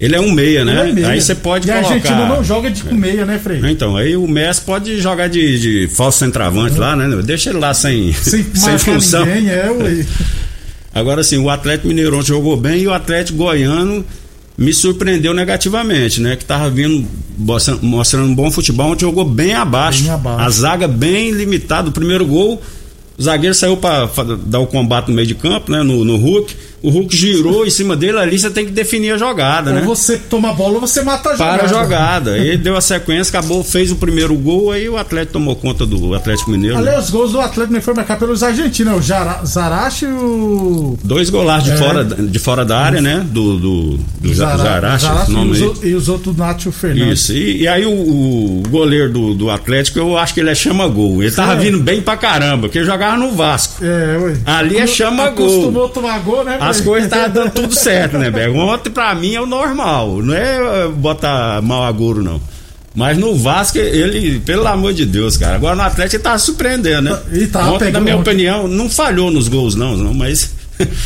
ele 0.00 0.14
é 0.14 0.20
um 0.20 0.30
meia, 0.30 0.64
né? 0.64 0.90
É 0.90 0.92
meia. 0.92 1.08
Aí 1.08 1.20
você 1.20 1.34
pode 1.34 1.66
e 1.66 1.70
a 1.70 1.76
colocar. 1.76 1.94
Argentina 1.94 2.26
não 2.26 2.44
joga 2.44 2.70
de 2.70 2.82
com 2.84 2.94
meia, 2.94 3.26
né, 3.26 3.38
Frei? 3.42 3.60
Então, 3.70 3.96
aí 3.96 4.16
o 4.16 4.28
Messi 4.28 4.60
pode 4.60 5.00
jogar 5.00 5.28
de, 5.28 5.58
de 5.58 5.88
falso 5.88 6.18
centroavante 6.18 6.78
lá, 6.78 6.94
né? 6.94 7.20
Deixa 7.24 7.50
ele 7.50 7.58
lá 7.58 7.74
sem, 7.74 8.12
Sem, 8.14 8.44
sem 8.54 8.78
função. 8.78 9.26
ninguém, 9.26 9.50
é, 9.50 9.70
ué. 9.70 10.06
Agora 10.94 11.22
sim, 11.22 11.38
o 11.38 11.50
Atlético 11.50 11.88
Mineiro 11.88 12.16
ontem 12.16 12.28
jogou 12.28 12.56
bem 12.56 12.80
e 12.82 12.88
o 12.88 12.92
Atlético 12.92 13.38
Goiano 13.38 14.04
me 14.56 14.72
surpreendeu 14.72 15.32
negativamente, 15.34 16.20
né? 16.20 16.34
Que 16.34 16.44
tava 16.44 16.68
vindo 16.70 17.06
mostrando, 17.36 18.28
um 18.28 18.34
bom 18.34 18.50
futebol, 18.50 18.90
ontem 18.90 19.02
jogou 19.02 19.24
bem 19.24 19.54
abaixo. 19.54 20.02
Bem 20.02 20.10
abaixo. 20.10 20.40
A 20.40 20.50
zaga 20.50 20.88
bem 20.88 21.30
limitada. 21.30 21.88
O 21.90 21.92
primeiro 21.92 22.26
gol, 22.26 22.60
o 23.16 23.22
zagueiro 23.22 23.54
saiu 23.54 23.76
para 23.76 24.08
dar 24.44 24.58
o 24.58 24.66
combate 24.66 25.08
no 25.08 25.14
meio 25.14 25.28
de 25.28 25.34
campo, 25.36 25.70
né? 25.70 25.82
No, 25.82 26.04
no 26.04 26.16
Hulk. 26.16 26.54
O 26.82 26.90
Hulk 26.90 27.16
girou 27.16 27.66
em 27.66 27.70
cima 27.70 27.96
dele, 27.96 28.18
ali 28.18 28.38
você 28.38 28.50
tem 28.50 28.64
que 28.64 28.70
definir 28.70 29.12
a 29.12 29.18
jogada, 29.18 29.72
né? 29.72 29.80
Ou 29.80 29.94
você 29.96 30.16
toma 30.16 30.50
a 30.50 30.52
bola 30.52 30.74
ou 30.74 30.80
você 30.80 31.02
mata 31.02 31.30
a 31.30 31.32
jogada. 31.36 31.58
Para 31.58 31.64
a 31.64 31.68
jogada. 31.82 32.38
Ele 32.38 32.56
deu 32.56 32.76
a 32.76 32.80
sequência, 32.80 33.36
acabou, 33.36 33.64
fez 33.64 33.90
o 33.90 33.96
primeiro 33.96 34.34
gol, 34.36 34.70
aí 34.70 34.88
o 34.88 34.96
Atlético 34.96 35.32
tomou 35.34 35.56
conta 35.56 35.84
do 35.84 36.14
Atlético 36.14 36.50
Mineiro. 36.50 36.76
né? 36.76 36.82
Aliás, 36.82 37.06
os 37.06 37.10
gols 37.10 37.32
do 37.32 37.40
Atlético 37.40 37.74
não 37.74 37.80
foi 37.82 37.94
marcado 37.94 38.20
pelos 38.20 38.42
argentinos, 38.42 38.92
né? 38.92 38.98
o 38.98 39.02
Jara- 39.02 39.44
Zaracho 39.44 40.04
e 40.04 40.08
o. 40.08 40.98
Dois 41.02 41.30
golaços 41.30 41.64
de, 41.64 41.70
É. 41.72 41.76
fora, 41.76 42.04
de 42.04 42.38
fora 42.38 42.64
da 42.64 42.78
área, 42.78 43.00
né? 43.00 43.26
Do, 43.28 43.58
do, 43.58 43.98
do 44.20 44.34
Zara- 44.34 44.56
Zaracho 44.58 45.06
esse 45.22 45.30
nome 45.32 45.58
e, 45.58 45.62
os, 45.64 45.84
e 45.84 45.94
os 45.94 46.08
outros 46.08 46.36
Nátio 46.36 46.70
Fernandes. 46.70 47.20
Isso, 47.22 47.32
e, 47.32 47.62
e 47.62 47.68
aí 47.68 47.84
o, 47.84 47.90
o 47.90 48.62
goleiro 48.68 49.12
do, 49.12 49.34
do 49.34 49.50
Atlético, 49.50 49.98
eu 49.98 50.16
acho 50.16 50.32
que 50.34 50.40
ele 50.40 50.50
é 50.50 50.54
chama-gol. 50.54 51.22
Ele 51.22 51.32
tava 51.32 51.54
É. 51.54 51.56
vindo 51.56 51.78
bem 51.80 52.00
pra 52.00 52.16
caramba, 52.16 52.68
porque 52.68 52.84
jogava 52.84 53.16
no 53.16 53.32
Vasco. 53.32 53.84
É, 53.84 54.16
ué. 54.18 54.36
Ali 54.46 54.76
é 54.76 54.86
chama-gol. 54.86 55.46
Acostumou 55.48 55.88
tomar 55.88 56.18
gol, 56.20 56.44
né? 56.44 56.58
As 56.68 56.80
coisas 56.82 57.04
estavam 57.04 57.30
dando 57.32 57.52
tudo 57.52 57.74
certo, 57.74 58.18
né, 58.18 58.30
Bego? 58.30 58.58
Ontem, 58.58 58.90
pra 58.90 59.14
mim, 59.14 59.34
é 59.34 59.40
o 59.40 59.46
normal. 59.46 60.22
Não 60.22 60.34
é 60.34 60.56
eh, 60.84 60.88
botar 60.88 61.60
mal 61.62 61.84
agouro, 61.84 62.22
não. 62.22 62.40
Mas 62.94 63.16
no 63.16 63.36
Vasco, 63.36 63.78
ele, 63.78 64.40
pelo 64.40 64.66
amor 64.66 64.92
de 64.92 65.06
Deus, 65.06 65.36
cara. 65.36 65.54
Agora 65.54 65.76
no 65.76 65.82
Atlético 65.82 66.16
ele 66.16 66.22
tava 66.22 66.38
surpreendendo, 66.38 67.02
né? 67.10 67.18
Ele 67.30 67.46
tava 67.46 67.72
ontem, 67.72 67.92
na 67.92 68.00
minha 68.00 68.16
ontem. 68.16 68.30
opinião, 68.30 68.66
não 68.66 68.88
falhou 68.90 69.30
nos 69.30 69.46
gols, 69.46 69.74
não, 69.74 69.96
não 69.96 70.12
mas. 70.12 70.50
Ele 70.80 70.90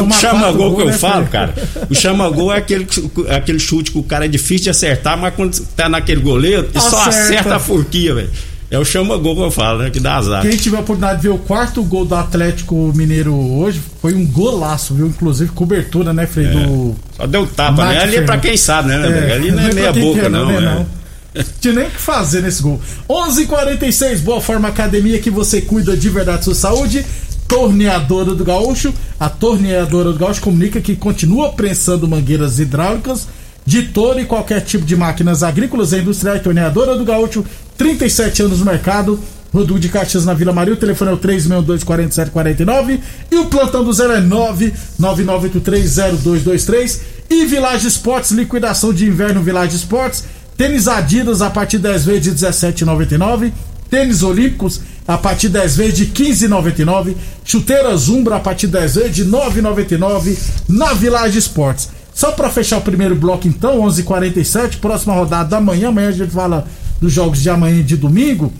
O 0.00 0.12
chama-gol 0.12 0.76
que 0.76 0.82
eu 0.82 0.86
né, 0.86 0.92
falo, 0.92 1.26
cara. 1.26 1.52
O 1.90 1.94
chama-gol 1.94 2.52
é 2.52 2.58
aquele, 2.58 2.86
aquele 3.28 3.58
chute 3.58 3.90
que 3.90 3.98
o 3.98 4.04
cara 4.04 4.26
é 4.26 4.28
difícil 4.28 4.64
de 4.64 4.70
acertar, 4.70 5.18
mas 5.18 5.34
quando 5.34 5.58
tá 5.74 5.88
naquele 5.88 6.20
goleiro, 6.20 6.68
ele 6.72 6.80
só 6.80 6.98
Acerta. 7.08 7.08
acerta 7.08 7.56
a 7.56 7.58
furquia, 7.58 8.14
velho. 8.14 8.30
É 8.72 8.78
o 8.78 8.86
chama-gol 8.86 9.36
que 9.36 9.42
eu 9.42 9.50
falo, 9.50 9.80
né? 9.80 9.90
Que 9.90 10.00
dá 10.00 10.16
azar. 10.16 10.40
Quem 10.40 10.56
tiver 10.56 10.78
a 10.78 10.80
oportunidade 10.80 11.20
de 11.20 11.28
ver 11.28 11.34
o 11.34 11.36
quarto 11.36 11.82
gol 11.84 12.06
do 12.06 12.14
Atlético 12.14 12.90
Mineiro 12.96 13.34
hoje, 13.34 13.82
foi 14.00 14.14
um 14.14 14.26
golaço, 14.26 14.94
viu? 14.94 15.08
Inclusive 15.08 15.50
cobertura, 15.50 16.14
né, 16.14 16.26
Frei? 16.26 16.46
Do... 16.46 16.96
Só 17.14 17.26
deu 17.26 17.46
tapa, 17.46 17.84
né? 17.84 17.94
Nath 17.96 18.02
Ali 18.04 18.16
é 18.16 18.22
pra 18.22 18.38
quem 18.38 18.56
sabe, 18.56 18.88
né? 18.88 18.98
Bego? 18.98 19.32
Ali 19.34 19.50
não 19.52 19.62
é 19.62 19.64
pra 19.66 19.74
meia 19.74 19.92
boca, 19.92 20.20
quer, 20.22 20.30
não. 20.30 20.46
né, 20.58 20.86
é. 21.34 21.44
Tinha 21.60 21.74
nem 21.74 21.86
o 21.86 21.90
que 21.90 22.00
fazer 22.00 22.40
nesse 22.40 22.62
gol. 22.62 22.80
11:46 23.10 23.42
h 23.42 23.46
46 23.46 24.20
Boa 24.22 24.40
Forma 24.40 24.68
Academia 24.68 25.18
que 25.18 25.30
você 25.30 25.60
cuida 25.60 25.94
de 25.94 26.08
verdade 26.08 26.42
sua 26.42 26.54
saúde. 26.54 27.04
Torneadora 27.46 28.34
do 28.34 28.42
Gaúcho. 28.42 28.94
A 29.20 29.28
Torneadora 29.28 30.12
do 30.12 30.18
Gaúcho 30.18 30.40
comunica 30.40 30.80
que 30.80 30.96
continua 30.96 31.52
prensando 31.52 32.08
mangueiras 32.08 32.58
hidráulicas 32.58 33.28
de 33.64 33.82
todo 33.82 34.20
e 34.20 34.24
qualquer 34.24 34.60
tipo 34.60 34.84
de 34.84 34.96
máquinas 34.96 35.42
agrícolas 35.42 35.92
e 35.92 35.98
industriais. 35.98 36.42
Torneadora 36.42 36.96
do 36.96 37.04
Gaúcho, 37.04 37.44
37 37.82 38.42
anos 38.42 38.60
no 38.60 38.64
mercado. 38.64 39.18
Rodul 39.52 39.80
de 39.80 39.88
Caxias 39.88 40.24
na 40.24 40.34
Vila 40.34 40.52
Maria. 40.52 40.74
O 40.74 40.76
telefone 40.76 41.10
é 41.10 41.14
o 41.14 41.18
362-4749 41.18 43.00
e 43.30 43.36
o 43.36 43.46
plantão 43.46 43.82
do 43.82 43.90
zero 43.92 44.12
é 44.12 44.20
999830223. 44.20 47.00
E 47.28 47.44
Village 47.44 47.88
Esportes, 47.88 48.30
liquidação 48.30 48.94
de 48.94 49.04
inverno 49.06 49.42
Village 49.42 49.74
Esportes. 49.74 50.22
Tênis 50.56 50.86
Adidas 50.86 51.42
a 51.42 51.50
partir 51.50 51.78
de 51.78 51.82
10 51.82 52.04
vezes 52.04 52.22
de 52.22 52.30
17,99. 52.46 53.50
Tênis 53.90 54.22
Olímpicos 54.22 54.80
a 55.06 55.18
partir 55.18 55.48
de 55.48 55.54
10 55.54 55.76
vezes 55.76 55.94
de 55.94 56.06
15,99. 56.06 57.16
Chuteiras 57.44 58.08
Umbra 58.08 58.36
a 58.36 58.40
partir 58.40 58.68
de 58.68 58.74
10 58.74 58.94
vezes 58.94 59.16
de 59.16 59.24
9,99 59.24 60.38
na 60.68 60.92
Village 60.92 61.36
Esportes. 61.36 61.88
Só 62.14 62.30
para 62.30 62.48
fechar 62.48 62.78
o 62.78 62.82
primeiro 62.82 63.16
bloco 63.16 63.48
então, 63.48 63.80
11:47, 63.80 64.78
próxima 64.78 65.14
rodada 65.14 65.48
da 65.48 65.60
manhã, 65.60 65.88
amanhã 65.88 66.10
a 66.10 66.12
gente 66.12 66.30
fala 66.30 66.64
dos 67.02 67.12
jogos 67.12 67.42
de 67.42 67.50
amanhã 67.50 67.80
e 67.80 67.82
de 67.82 67.96
domingo. 67.96 68.52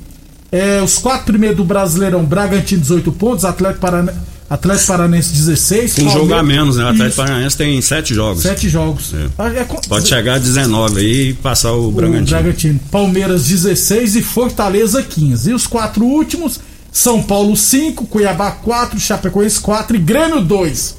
É, 0.50 0.82
os 0.82 0.98
quatro 0.98 1.26
primeiros 1.26 1.56
do 1.56 1.64
Brasileirão, 1.64 2.24
Bragantino 2.24 2.82
18 2.82 3.12
pontos, 3.12 3.44
Atlético, 3.44 3.80
Parana... 3.80 4.14
Atlético 4.50 4.88
Paranense 4.88 5.32
16. 5.32 5.94
Com 5.94 6.02
um 6.02 6.10
jogo 6.10 6.34
a 6.34 6.42
menos, 6.42 6.76
né? 6.76 6.84
O 6.84 6.88
Atlético 6.88 7.16
Paranense 7.16 7.56
tem 7.56 7.80
sete 7.80 8.14
jogos. 8.14 8.42
Sete 8.42 8.68
jogos. 8.68 9.14
É. 9.14 9.28
Ah, 9.38 9.48
é... 9.48 9.64
Pode 9.64 10.06
chegar 10.06 10.34
a 10.34 10.38
19 10.38 11.00
aí 11.00 11.28
e 11.30 11.32
passar 11.32 11.72
o, 11.72 11.88
o 11.88 11.92
Bragantino. 11.92 12.26
Bragantino. 12.26 12.80
Palmeiras 12.90 13.46
16 13.46 14.16
e 14.16 14.22
Fortaleza 14.22 15.02
15. 15.02 15.50
E 15.50 15.54
os 15.54 15.66
quatro 15.66 16.04
últimos, 16.04 16.60
São 16.90 17.22
Paulo 17.22 17.56
5, 17.56 18.04
Cuiabá 18.06 18.50
4, 18.50 19.00
Chapecoense 19.00 19.58
4 19.58 19.96
e 19.96 20.00
Grêmio 20.00 20.42
2. 20.42 20.96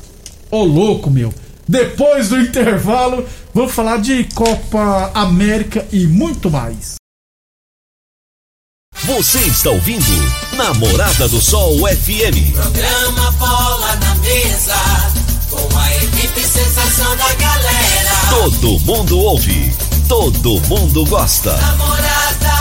Ô 0.50 0.64
louco, 0.64 1.12
meu. 1.12 1.32
Depois 1.68 2.30
do 2.30 2.40
intervalo, 2.40 3.24
vamos 3.54 3.72
falar 3.72 3.98
de 3.98 4.24
Copa 4.34 5.12
América 5.14 5.86
e 5.92 6.08
muito 6.08 6.50
mais. 6.50 7.03
Você 9.06 9.40
está 9.40 9.70
ouvindo 9.70 10.06
Namorada 10.56 11.28
do 11.28 11.42
Sol 11.42 11.76
FM. 11.80 12.54
Programa 12.54 13.32
Bola 13.32 13.98
na 13.98 14.16
Mesa, 14.16 14.76
com 15.50 15.78
a 15.78 15.98
equipe 15.98 16.40
sensação 16.40 17.14
da 17.18 17.34
galera. 17.34 18.12
Todo 18.30 18.80
mundo 18.80 19.20
ouve, 19.20 19.76
todo 20.08 20.62
mundo 20.70 21.06
gosta. 21.08 21.52
Namorada 21.52 22.54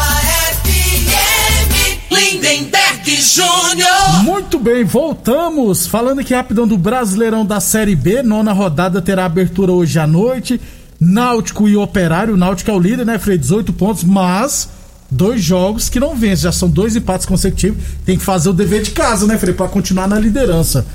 FM, 0.64 2.10
Lindenberg 2.10 3.22
Júnior. 3.22 4.24
Muito 4.24 4.58
bem, 4.58 4.82
voltamos. 4.82 5.86
Falando 5.86 6.22
aqui 6.22 6.34
rapidão 6.34 6.66
do 6.66 6.76
Brasileirão 6.76 7.46
da 7.46 7.60
Série 7.60 7.94
B, 7.94 8.20
nona 8.20 8.52
rodada 8.52 9.00
terá 9.00 9.26
abertura 9.26 9.70
hoje 9.70 9.96
à 10.00 10.08
noite. 10.08 10.60
Náutico 10.98 11.68
e 11.68 11.76
Operário. 11.76 12.34
O 12.34 12.36
Náutico 12.36 12.68
é 12.68 12.74
o 12.74 12.80
líder, 12.80 13.06
né, 13.06 13.16
Frei? 13.16 13.38
18 13.38 13.72
pontos, 13.72 14.02
mas 14.02 14.68
dois 15.12 15.42
jogos 15.42 15.88
que 15.88 16.00
não 16.00 16.16
vence, 16.16 16.42
já 16.42 16.52
são 16.52 16.68
dois 16.68 16.96
empates 16.96 17.26
consecutivos. 17.26 17.82
Tem 18.04 18.16
que 18.16 18.24
fazer 18.24 18.48
o 18.48 18.52
dever 18.52 18.82
de 18.82 18.90
casa, 18.92 19.26
né, 19.26 19.36
Frei, 19.38 19.52
para 19.54 19.68
continuar 19.68 20.08
na 20.08 20.18
liderança. 20.18 20.86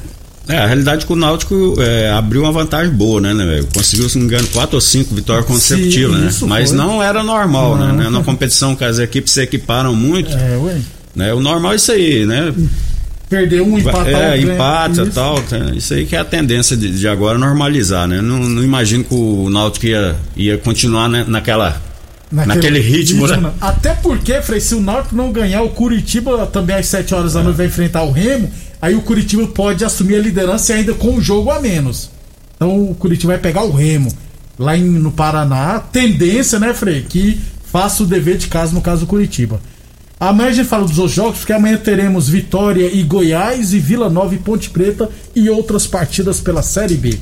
É, 0.50 0.57
a 0.57 0.65
realidade 0.65 1.03
é 1.03 1.05
que 1.05 1.12
o 1.12 1.15
Náutico 1.15 1.75
é, 1.77 2.09
abriu 2.09 2.43
uma 2.43 2.51
vantagem 2.51 2.91
boa, 2.91 3.19
né, 3.19 3.33
né 3.33 3.63
Conseguiu, 3.74 4.07
se 4.07 4.17
não 4.17 4.25
me 4.25 4.33
engano, 4.33 4.47
quatro 4.47 4.75
ou 4.75 4.81
cinco 4.81 5.13
vitórias 5.13 5.45
consecutivas, 5.45 6.18
né? 6.18 6.48
Mas 6.48 6.70
foi. 6.70 6.77
não 6.77 7.03
era 7.03 7.22
normal, 7.22 7.77
não. 7.77 7.94
né? 7.94 8.09
Na 8.09 8.24
competição 8.24 8.75
que 8.75 8.83
as 8.83 8.98
equipes 8.98 9.33
se 9.33 9.42
equiparam 9.42 9.94
muito. 9.94 10.31
É, 10.31 10.57
ué. 10.57 10.81
Né, 11.13 11.33
o 11.33 11.42
normal 11.42 11.74
é 11.74 11.75
isso 11.75 11.92
aí, 11.92 12.25
né? 12.25 12.53
Perder 13.29 13.61
um, 13.61 13.77
empatar 13.77 14.07
É, 14.07 14.39
empate 14.39 15.01
e 15.01 15.05
tal. 15.07 15.44
Isso 15.75 15.94
aí 15.94 16.05
que 16.05 16.15
é 16.15 16.20
a 16.20 16.25
tendência 16.25 16.77
de, 16.77 16.98
de 16.98 17.07
agora 17.09 17.37
normalizar, 17.37 18.07
né? 18.07 18.22
Não, 18.22 18.39
não, 18.39 18.63
imagino 18.63 19.03
que 19.03 19.13
o 19.13 19.50
Náutico 19.50 19.85
ia, 19.85 20.15
ia 20.37 20.57
continuar 20.57 21.09
né, 21.09 21.25
naquela 21.27 21.81
Naquele, 22.31 22.55
Naquele 22.55 22.79
ritmo, 22.79 23.25
ritmo, 23.25 23.42
né? 23.42 23.53
Até 23.61 23.94
porque, 23.94 24.42
Frei, 24.42 24.59
se 24.59 24.75
o 24.75 24.81
Náutico 24.81 25.16
não 25.16 25.31
ganhar, 25.31 25.61
o 25.61 25.70
Curitiba 25.70 26.46
também 26.48 26.75
às 26.75 26.87
7 26.87 27.16
horas 27.16 27.33
da 27.33 27.44
noite 27.44 27.55
vai 27.55 27.68
enfrentar 27.68 28.03
o 28.03 28.11
Remo, 28.11 28.51
aí 28.81 28.96
o 28.96 29.01
Curitiba 29.01 29.48
pode 29.48 29.85
assumir 29.85 30.16
a 30.16 30.20
liderança 30.20 30.74
ainda 30.74 30.94
com 30.94 31.11
um 31.11 31.22
jogo 31.22 31.50
a 31.51 31.59
menos. 31.59 32.09
Então 32.55 32.90
o 32.90 32.96
Curitiba 32.96 33.33
vai 33.33 33.42
pegar 33.42 33.63
o 33.63 33.72
Remo 33.72 34.11
lá 34.59 34.75
em, 34.75 34.83
no 34.83 35.11
Paraná. 35.11 35.79
Tendência, 35.79 36.59
né, 36.59 36.74
Frei, 36.74 37.03
que 37.07 37.40
faça 37.72 38.03
o 38.03 38.05
dever 38.05 38.37
de 38.37 38.48
casa 38.48 38.74
no 38.74 38.81
caso 38.81 39.01
do 39.01 39.07
Curitiba. 39.07 39.61
Amanhã 40.20 40.50
a 40.50 40.53
gente 40.53 40.68
fala 40.68 40.85
dos 40.85 40.98
outros 40.98 41.16
jogos, 41.16 41.37
porque 41.40 41.53
amanhã 41.53 41.77
teremos 41.77 42.27
Vitória 42.27 42.90
e 42.92 43.03
Goiás 43.03 43.72
e 43.72 43.79
Vila 43.79 44.09
Nova 44.09 44.33
e 44.33 44.40
Ponte 44.40 44.70
Preta 44.70 45.09
e 45.35 45.48
outras 45.50 45.85
partidas 45.85 46.42
pela 46.42 46.63
Série 46.63 46.96
B. 46.96 47.20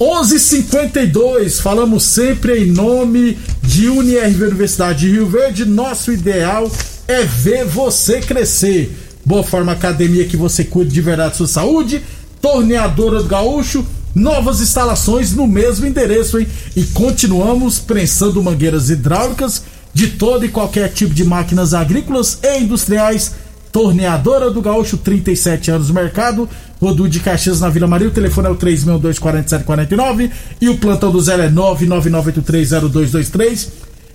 11:52 0.00 1.60
falamos 1.60 2.04
sempre 2.04 2.64
em 2.64 2.72
nome 2.72 3.36
de 3.62 3.90
UniRV 3.90 4.44
Universidade 4.44 5.00
de 5.00 5.10
Rio 5.10 5.26
Verde. 5.26 5.66
Nosso 5.66 6.10
ideal 6.10 6.72
é 7.06 7.22
ver 7.22 7.66
você 7.66 8.18
crescer. 8.18 8.96
Boa 9.26 9.44
Forma 9.44 9.72
Academia 9.72 10.24
que 10.24 10.38
você 10.38 10.64
cuide 10.64 10.90
de 10.90 11.02
verdade 11.02 11.36
sua 11.36 11.46
saúde. 11.46 12.00
Torneadora 12.40 13.22
do 13.22 13.28
Gaúcho. 13.28 13.84
Novas 14.14 14.62
instalações 14.62 15.32
no 15.32 15.46
mesmo 15.46 15.84
endereço, 15.84 16.38
hein? 16.38 16.46
E 16.74 16.82
continuamos 16.84 17.78
prensando 17.78 18.42
mangueiras 18.42 18.88
hidráulicas 18.88 19.62
de 19.92 20.06
todo 20.08 20.46
e 20.46 20.48
qualquer 20.48 20.88
tipo 20.88 21.12
de 21.12 21.24
máquinas 21.24 21.74
agrícolas 21.74 22.38
e 22.42 22.60
industriais 22.60 23.32
Torneadora 23.72 24.50
do 24.50 24.60
Gaúcho, 24.60 24.96
37 24.96 25.70
anos 25.70 25.88
no 25.88 25.94
mercado. 25.94 26.48
Rodu 26.80 27.08
de 27.08 27.20
Caxias 27.20 27.60
na 27.60 27.68
Vila 27.68 27.86
Maria. 27.86 28.08
O 28.08 28.12
telefone 28.12 28.48
é 28.48 28.50
o 28.50 28.56
3624749 28.56 30.32
e 30.60 30.68
o 30.68 30.78
plantão 30.78 31.12
do 31.12 31.20
zero 31.20 31.42
é 31.42 31.50
999830223. 31.50 33.68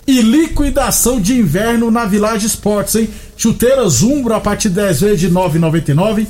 E 0.08 0.20
liquidação 0.20 1.20
de 1.20 1.34
inverno 1.34 1.90
na 1.90 2.04
Village 2.04 2.46
Esportes, 2.46 2.94
hein? 2.94 3.08
Chuteiras 3.36 4.02
Umbro 4.02 4.34
a 4.34 4.40
partir 4.40 4.68
de 4.68 4.76
10 4.76 5.00
vezes 5.00 5.18
de 5.20 5.28
9,99. 5.30 6.26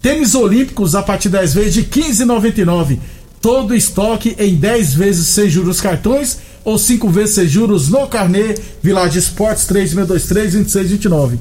Tênis 0.00 0.34
Olímpicos 0.34 0.94
a 0.94 1.02
partir 1.02 1.28
de 1.28 1.36
10 1.38 1.54
vezes 1.54 1.74
de 1.74 1.84
15,99. 1.84 2.98
Todo 3.40 3.74
estoque 3.74 4.34
em 4.38 4.54
10 4.54 4.94
vezes 4.94 5.26
sem 5.26 5.50
juros 5.50 5.80
cartões 5.80 6.38
ou 6.64 6.78
5 6.78 7.10
vezes 7.10 7.34
sem 7.34 7.46
juros 7.46 7.90
no 7.90 8.06
carnê. 8.06 8.54
Village 8.82 9.18
Esportes 9.18 9.66
3623 9.66 10.52
2629. 10.52 11.38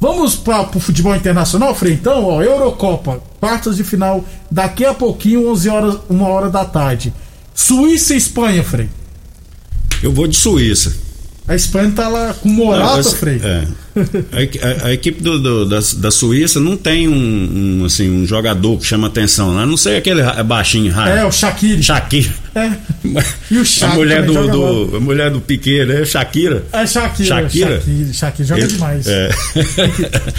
Vamos 0.00 0.36
para 0.36 0.68
o 0.76 0.80
futebol 0.80 1.14
internacional, 1.14 1.74
Frei? 1.74 1.94
Então, 1.94 2.24
ó, 2.24 2.42
Eurocopa, 2.42 3.20
quartas 3.40 3.76
de 3.76 3.84
final, 3.84 4.24
daqui 4.50 4.84
a 4.84 4.94
pouquinho, 4.94 5.48
11 5.50 5.68
horas, 5.68 5.98
1 6.08 6.22
hora 6.22 6.50
da 6.50 6.64
tarde. 6.64 7.12
Suíça 7.54 8.14
e 8.14 8.16
Espanha, 8.16 8.62
Frei. 8.62 8.88
Eu 10.02 10.12
vou 10.12 10.26
de 10.26 10.36
Suíça. 10.36 11.07
A 11.48 11.54
Espanha 11.54 11.90
tá 11.96 12.08
lá 12.08 12.34
com 12.34 12.48
Morato, 12.50 13.10
Frei. 13.16 13.40
É. 13.42 13.64
A, 13.98 14.84
a, 14.84 14.86
a, 14.88 14.92
equipe 14.92 15.22
do, 15.22 15.38
do, 15.38 15.64
da, 15.66 15.78
da 15.96 16.10
Suíça 16.10 16.60
não 16.60 16.76
tem 16.76 17.08
um, 17.08 17.80
um, 17.80 17.84
assim, 17.86 18.08
um 18.10 18.26
jogador 18.26 18.78
que 18.78 18.86
chama 18.86 19.06
atenção, 19.06 19.56
né? 19.56 19.64
Não 19.64 19.76
sei 19.76 19.96
aquele 19.96 20.22
baixinho 20.44 20.92
raro. 20.92 21.10
É, 21.10 21.24
o 21.24 21.32
Shaqiri. 21.32 21.82
Shaqiri. 21.82 22.32
É. 22.54 22.70
E 23.50 23.56
o 23.56 23.64
Shaqiri. 23.64 23.92
A 23.92 23.94
mulher 23.96 24.22
do, 24.26 24.48
do, 24.48 24.96
a 24.96 25.00
mulher 25.00 25.30
do 25.30 25.40
Piquet, 25.40 25.86
né? 25.86 26.04
Shakira. 26.04 26.64
É 26.70 26.86
Shakira. 26.86 27.28
Shakira. 27.28 27.80
Shakira, 27.80 28.12
Shakira 28.12 28.48
joga 28.48 28.60
Ele, 28.60 28.72
demais. 28.72 29.06
É. 29.06 29.30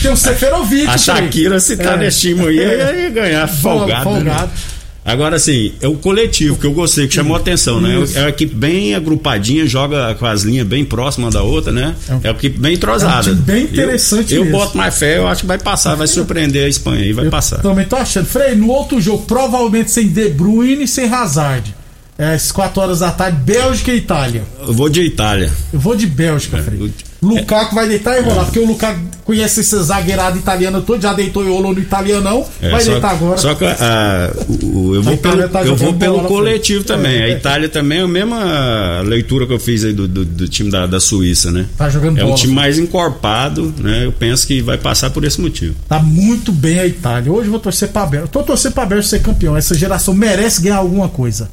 Tem 0.01 0.11
o 0.11 0.15
Seferovic. 0.15 0.85
A 0.87 0.97
Shakira, 0.97 1.59
se 1.59 1.75
tá 1.75 1.93
é. 1.93 1.97
nesse 1.97 2.21
time 2.21 2.47
aí, 2.47 2.57
ia 2.57 3.09
ganhar 3.09 3.47
folgado. 3.47 4.03
Folgado. 4.03 4.47
Né? 4.47 4.78
Agora, 5.09 5.37
assim, 5.37 5.73
é 5.81 5.87
o 5.87 5.95
coletivo 5.95 6.57
que 6.57 6.65
eu 6.65 6.71
gostei, 6.71 7.07
que 7.07 7.15
chamou 7.15 7.35
a 7.35 7.39
atenção, 7.39 7.81
né? 7.81 7.95
É 8.13 8.19
uma 8.19 8.29
equipe 8.29 8.53
bem 8.53 8.93
agrupadinha, 8.93 9.65
joga 9.65 10.13
com 10.15 10.25
as 10.25 10.43
linhas 10.43 10.67
bem 10.67 10.85
próximas 10.85 11.33
da 11.33 11.41
outra, 11.41 11.71
né? 11.71 11.95
É, 12.07 12.29
uma 12.29 12.37
equipe 12.37 12.59
bem 12.59 12.75
entrosada. 12.75 13.29
É 13.29 13.33
um 13.33 13.35
bem 13.35 13.63
interessante 13.63 14.33
Eu, 14.33 14.45
eu 14.45 14.51
boto 14.51 14.77
mais 14.77 14.97
fé, 14.97 15.17
eu 15.17 15.27
acho 15.27 15.41
que 15.41 15.47
vai 15.47 15.57
passar, 15.57 15.95
vai 15.95 16.07
surpreender 16.07 16.65
a 16.65 16.69
Espanha 16.69 17.05
e 17.05 17.13
vai 17.13 17.25
eu 17.25 17.31
passar. 17.31 17.59
Também 17.61 17.85
tô 17.85 17.95
achando. 17.95 18.25
Frei, 18.25 18.55
no 18.55 18.69
outro 18.69 19.01
jogo, 19.01 19.25
provavelmente 19.25 19.91
sem 19.91 20.07
De 20.07 20.29
Bruyne 20.29 20.83
e 20.83 20.87
sem 20.87 21.11
Hazard. 21.11 21.75
É, 22.17 22.33
às 22.33 22.51
4 22.51 22.81
horas 22.81 22.99
da 22.99 23.11
tarde, 23.11 23.37
Bélgica 23.37 23.93
e 23.93 23.97
Itália. 23.97 24.43
Eu 24.67 24.73
vou 24.73 24.89
de 24.89 25.01
Itália. 25.01 25.49
Eu 25.71 25.79
vou 25.79 25.95
de 25.95 26.05
Bélgica, 26.05 26.57
é, 26.57 26.61
Frei. 26.61 26.91
Lukaku 27.21 27.75
vai 27.75 27.87
deitar 27.87 28.17
e 28.17 28.21
rolar, 28.21 28.41
é. 28.41 28.45
porque 28.45 28.59
o 28.59 28.65
Lukaku 28.65 28.99
conhece 29.25 29.59
esse 29.59 29.83
zagueirado 29.83 30.37
italiano 30.37 30.81
todo, 30.81 31.01
já 31.01 31.13
deitou 31.13 31.45
e 31.45 31.49
rolou 31.49 31.73
no 31.73 31.79
italianão, 31.79 32.45
é, 32.61 32.69
vai 32.71 32.81
só, 32.81 32.91
deitar 32.91 33.11
agora. 33.11 33.37
Só 33.37 33.53
que 33.53 33.65
ah, 33.65 34.31
o, 34.47 34.95
eu 34.95 35.03
vou 35.03 35.17
pelo, 35.17 35.49
tá 35.49 35.63
eu 35.63 35.75
vou 35.75 35.93
pelo 35.93 36.23
coletivo 36.23 36.83
também. 36.83 37.17
É, 37.17 37.23
a 37.25 37.29
Itália 37.29 37.69
também 37.69 37.99
é 37.99 38.01
a 38.01 38.07
mesma 38.07 39.01
leitura 39.01 39.45
que 39.45 39.53
eu 39.53 39.59
fiz 39.59 39.83
aí 39.83 39.93
do, 39.93 40.07
do, 40.07 40.25
do 40.25 40.47
time 40.47 40.71
da, 40.71 40.87
da, 40.87 40.99
Suíça, 40.99 41.51
né? 41.51 41.65
Tá 41.77 41.89
jogando 41.89 42.17
É 42.17 42.21
bola, 42.21 42.33
um 42.33 42.37
time 42.37 42.53
mais 42.53 42.79
encorpado, 42.79 43.73
né? 43.77 44.05
Eu 44.05 44.11
penso 44.11 44.47
que 44.47 44.61
vai 44.61 44.77
passar 44.77 45.09
por 45.09 45.23
esse 45.23 45.39
motivo. 45.39 45.75
Tá 45.87 45.99
muito 45.99 46.51
bem 46.51 46.79
a 46.79 46.87
Itália. 46.87 47.31
Hoje 47.31 47.47
eu 47.47 47.51
vou 47.51 47.59
torcer 47.59 47.89
pra 47.89 48.05
Bélgica. 48.05 48.31
Tô 48.31 48.43
torcendo 48.43 48.73
pra 48.73 48.85
Bélgica 48.85 49.17
ser 49.17 49.23
campeão. 49.23 49.55
Essa 49.55 49.75
geração 49.75 50.13
merece 50.13 50.61
ganhar 50.61 50.77
alguma 50.77 51.07
coisa. 51.07 51.49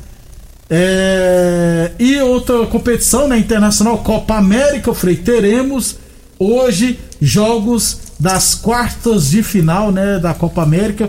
É... 0.68 1.92
E 1.98 2.18
outra 2.20 2.66
competição 2.66 3.22
na 3.22 3.34
né, 3.34 3.38
internacional, 3.38 3.98
Copa 3.98 4.34
América, 4.34 4.92
Frei, 4.94 5.16
teremos 5.16 5.96
hoje 6.38 6.98
jogos 7.20 7.98
das 8.18 8.54
quartas 8.54 9.30
de 9.30 9.42
final 9.42 9.92
né, 9.92 10.18
da 10.18 10.34
Copa 10.34 10.62
América 10.62 11.08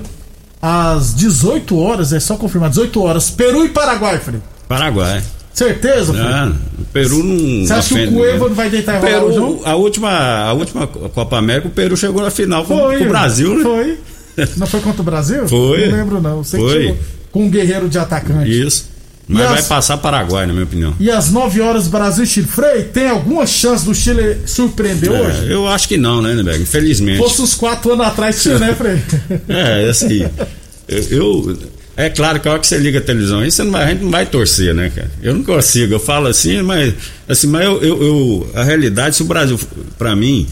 às 0.61 1.15
18 1.15 1.77
horas, 1.77 2.13
é 2.13 2.19
só 2.19 2.35
confirmar, 2.35 2.69
18 2.69 3.01
horas, 3.01 3.29
Peru 3.29 3.65
e 3.65 3.69
Paraguai, 3.69 4.19
Frei. 4.19 4.41
Paraguai. 4.67 5.23
Certeza, 5.53 6.13
Frei? 6.13 6.25
Ah, 6.25 6.51
o 6.79 6.85
Peru 6.85 7.23
não. 7.23 7.65
Você 7.65 7.73
acha 7.73 7.95
que 7.95 8.07
o 8.07 8.13
Cueva 8.13 8.47
não 8.47 8.55
vai 8.55 8.69
deitar 8.69 9.01
Peru, 9.01 9.33
jogo? 9.33 9.61
a 9.65 9.75
última, 9.75 10.09
a 10.09 10.53
última 10.53 10.85
Copa 10.85 11.37
América, 11.37 11.67
o 11.67 11.71
Peru 11.71 11.97
chegou 11.97 12.21
na 12.21 12.29
final 12.29 12.65
Foi. 12.65 12.99
com 12.99 13.05
o 13.05 13.07
Brasil, 13.07 13.55
né? 13.55 13.63
Foi. 13.63 13.97
Não 14.55 14.67
foi 14.67 14.79
contra 14.81 15.01
o 15.01 15.03
Brasil? 15.03 15.47
Foi. 15.47 15.87
Não 15.87 15.97
lembro, 15.97 16.21
não. 16.21 16.43
Que 16.43 16.57
Foi. 16.57 16.95
com 17.31 17.45
um 17.45 17.49
guerreiro 17.49 17.89
de 17.89 17.97
atacante. 17.97 18.47
Isso. 18.47 18.87
Mas 19.29 19.43
E 19.43 19.47
vai 19.49 19.59
as- 19.59 19.67
passar 19.67 19.97
Paraguai, 19.97 20.45
na 20.45 20.53
minha 20.53 20.63
opinião. 20.63 20.95
E 20.99 21.11
às 21.11 21.29
9 21.29 21.59
horas, 21.59 21.87
Brasil 21.87 22.23
e 22.23 22.27
Chile. 22.27 22.47
Frei, 22.47 22.83
tem 22.83 23.09
alguma 23.09 23.45
chance 23.45 23.83
do 23.83 23.93
Chile 23.93 24.37
surpreender 24.45 25.11
hoje? 25.11 25.49
É, 25.49 25.53
eu 25.53 25.67
acho 25.67 25.87
que 25.87 25.97
não, 25.97 26.21
né, 26.21 26.33
Neberg? 26.33 26.61
Infelizmente. 26.63 27.17
Fosse 27.17 27.41
uns 27.41 27.53
4 27.53 27.91
anos 27.93 28.07
atrás, 28.07 28.41
tinha, 28.41 28.57
né, 28.57 28.73
Frei? 28.73 29.01
É, 29.49 29.89
assim. 29.89 30.25
eu, 30.87 31.03
eu- 31.11 31.57
É 31.97 32.09
claro 32.11 32.39
que 32.39 32.47
a 32.47 32.51
hora 32.51 32.59
que 32.59 32.67
você 32.67 32.77
liga 32.77 32.99
a 32.99 33.01
televisão 33.01 33.39
aí, 33.39 33.49
você 33.51 33.63
não 33.63 33.71
vai, 33.71 33.83
a 33.83 33.87
gente 33.87 34.03
não 34.03 34.11
vai 34.11 34.25
torcer, 34.27 34.71
né, 34.73 34.91
cara? 34.95 35.09
Eu 35.21 35.33
não 35.33 35.43
consigo, 35.43 35.93
eu 35.95 35.99
falo 35.99 36.27
assim, 36.27 36.61
mas. 36.61 36.93
Assim, 37.27 37.47
mas 37.47 37.65
eu, 37.65 37.81
eu- 37.81 38.03
eu- 38.03 38.51
a 38.53 38.63
realidade, 38.63 39.15
se 39.15 39.23
o 39.23 39.25
Brasil, 39.25 39.59
pra 39.97 40.15
mim, 40.15 40.45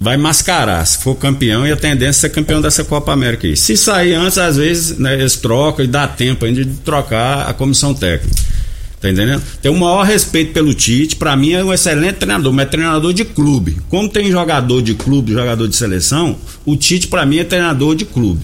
vai 0.00 0.16
mascarar. 0.16 0.84
Se 0.86 0.98
for 0.98 1.14
campeão, 1.14 1.66
e 1.66 1.72
a 1.72 1.76
tendência 1.76 2.26
é 2.26 2.28
ser 2.28 2.30
campeão 2.30 2.60
dessa 2.60 2.84
Copa 2.84 3.12
América 3.12 3.46
aí. 3.46 3.56
Se 3.56 3.76
sair 3.76 4.14
antes, 4.14 4.38
às 4.38 4.56
vezes, 4.56 4.98
né, 4.98 5.14
eles 5.14 5.36
trocam 5.36 5.84
e 5.84 5.88
dá 5.88 6.06
tempo 6.06 6.44
ainda 6.44 6.64
de 6.64 6.74
trocar 6.76 7.48
a 7.48 7.54
comissão 7.54 7.94
técnica. 7.94 8.54
Tá 9.00 9.10
entendendo? 9.10 9.42
Tenho 9.60 9.74
o 9.74 9.78
maior 9.78 10.02
respeito 10.02 10.54
pelo 10.54 10.72
Tite. 10.72 11.16
Pra 11.16 11.36
mim 11.36 11.52
é 11.52 11.62
um 11.62 11.72
excelente 11.74 12.16
treinador, 12.16 12.50
mas 12.54 12.66
é 12.66 12.68
treinador 12.70 13.12
de 13.12 13.22
clube. 13.24 13.76
Como 13.90 14.08
tem 14.08 14.30
jogador 14.30 14.80
de 14.80 14.94
clube, 14.94 15.32
jogador 15.32 15.68
de 15.68 15.76
seleção, 15.76 16.36
o 16.64 16.74
Tite 16.74 17.08
pra 17.08 17.26
mim 17.26 17.38
é 17.38 17.44
treinador 17.44 17.94
de 17.94 18.06
clube. 18.06 18.40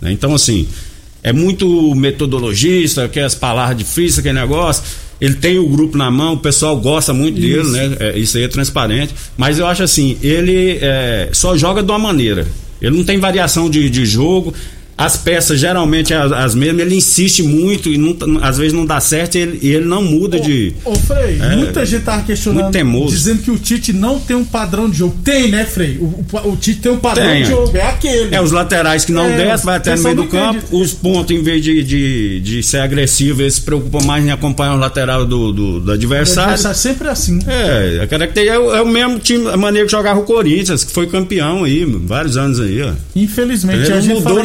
né? 0.00 0.12
Então, 0.12 0.32
assim, 0.34 0.68
é 1.20 1.32
muito 1.32 1.92
metodologista, 1.96 3.08
que 3.08 3.18
as 3.18 3.34
palavras 3.34 3.76
difíceis, 3.76 4.20
aquele 4.20 4.38
negócio. 4.38 4.84
Ele 5.20 5.34
tem 5.34 5.58
o 5.58 5.68
grupo 5.68 5.96
na 5.96 6.10
mão, 6.10 6.34
o 6.34 6.38
pessoal 6.38 6.76
gosta 6.76 7.12
muito 7.12 7.40
dele, 7.40 7.68
né? 7.70 7.96
É, 8.00 8.18
isso 8.18 8.36
aí 8.36 8.44
é 8.44 8.48
transparente. 8.48 9.14
Mas 9.36 9.58
eu 9.58 9.66
acho 9.66 9.82
assim, 9.82 10.18
ele 10.22 10.78
é, 10.80 11.30
só 11.32 11.56
joga 11.56 11.82
de 11.82 11.90
uma 11.90 11.98
maneira. 11.98 12.46
Ele 12.80 12.96
não 12.96 13.04
tem 13.04 13.18
variação 13.18 13.70
de, 13.70 13.88
de 13.88 14.04
jogo. 14.04 14.52
As 14.98 15.14
peças 15.16 15.60
geralmente 15.60 16.14
as, 16.14 16.32
as 16.32 16.54
mesmas, 16.54 16.80
ele 16.86 16.94
insiste 16.94 17.42
muito 17.42 17.90
e 17.90 17.98
não- 17.98 18.16
às 18.42 18.56
vezes 18.56 18.72
não 18.72 18.86
dá 18.86 18.98
certo 18.98 19.34
e 19.36 19.40
ele, 19.40 19.58
ele 19.62 19.84
não 19.84 20.02
muda 20.02 20.40
de. 20.40 20.72
Ô, 20.84 20.94
Frei, 20.94 21.38
É, 21.38 21.54
muita 21.56 21.84
gente 21.84 22.02
tava 22.04 22.22
questionando, 22.22 22.62
muito 22.62 22.72
teimoso. 22.72 23.14
dizendo 23.14 23.42
que 23.42 23.50
o 23.50 23.58
Tite 23.58 23.92
não 23.92 24.18
tem 24.18 24.34
um 24.34 24.44
padrão 24.44 24.88
de 24.88 24.96
jogo. 24.98 25.14
Tem, 25.22 25.50
né, 25.50 25.64
Frei? 25.66 25.98
O, 26.00 26.04
o- 26.32 26.52
o 26.52 26.56
Tite 26.56 26.80
tem 26.80 26.92
um 26.92 26.98
padrão 26.98 27.26
Tem, 27.26 27.42
de 27.42 27.48
é. 27.48 27.50
jogo, 27.54 27.76
é 27.76 27.82
aquele. 27.82 28.34
É, 28.34 28.40
os 28.40 28.52
laterais 28.52 29.04
que 29.04 29.12
não 29.12 29.26
É, 29.26 29.36
descem, 29.36 29.66
vai 29.66 29.76
até 29.76 29.94
no 29.96 30.02
meio 30.02 30.16
do 30.16 30.24
campo. 30.28 30.62
Os 30.76 30.92
pontos, 30.94 31.36
em 31.36 31.42
vez 31.42 31.62
de, 31.62 31.82
de, 31.84 32.40
de 32.40 32.62
ser 32.62 32.78
agressivo, 32.78 33.42
eles 33.42 33.54
se 33.54 33.60
preocupam 33.60 34.02
mais 34.04 34.24
em 34.24 34.30
acompanhar 34.30 34.74
o 34.74 34.78
lateral 34.78 35.26
do, 35.26 35.52
do, 35.52 35.80
do 35.80 35.92
adversário. 35.92 36.52
adversário 36.54 36.78
sempre 36.78 37.08
assim. 37.08 37.38
É, 37.46 38.00
a 38.02 38.06
característica 38.06 38.56
é, 38.56 38.58
o- 38.58 38.74
é 38.74 38.80
o 38.80 38.86
mesmo 38.88 39.18
time, 39.18 39.46
a 39.48 39.56
maneira 39.58 39.84
que 39.86 39.92
jogava 39.92 40.20
o 40.20 40.22
Corinthians, 40.22 40.84
que 40.84 40.92
foi 40.92 41.06
campeão 41.06 41.64
aí, 41.64 41.84
vários 41.84 42.38
anos 42.38 42.58
aí, 42.60 42.80
ó. 42.82 42.92
Infelizmente, 43.14 43.90
Ele 43.90 44.08
não 44.08 44.14
mudou 44.20 44.22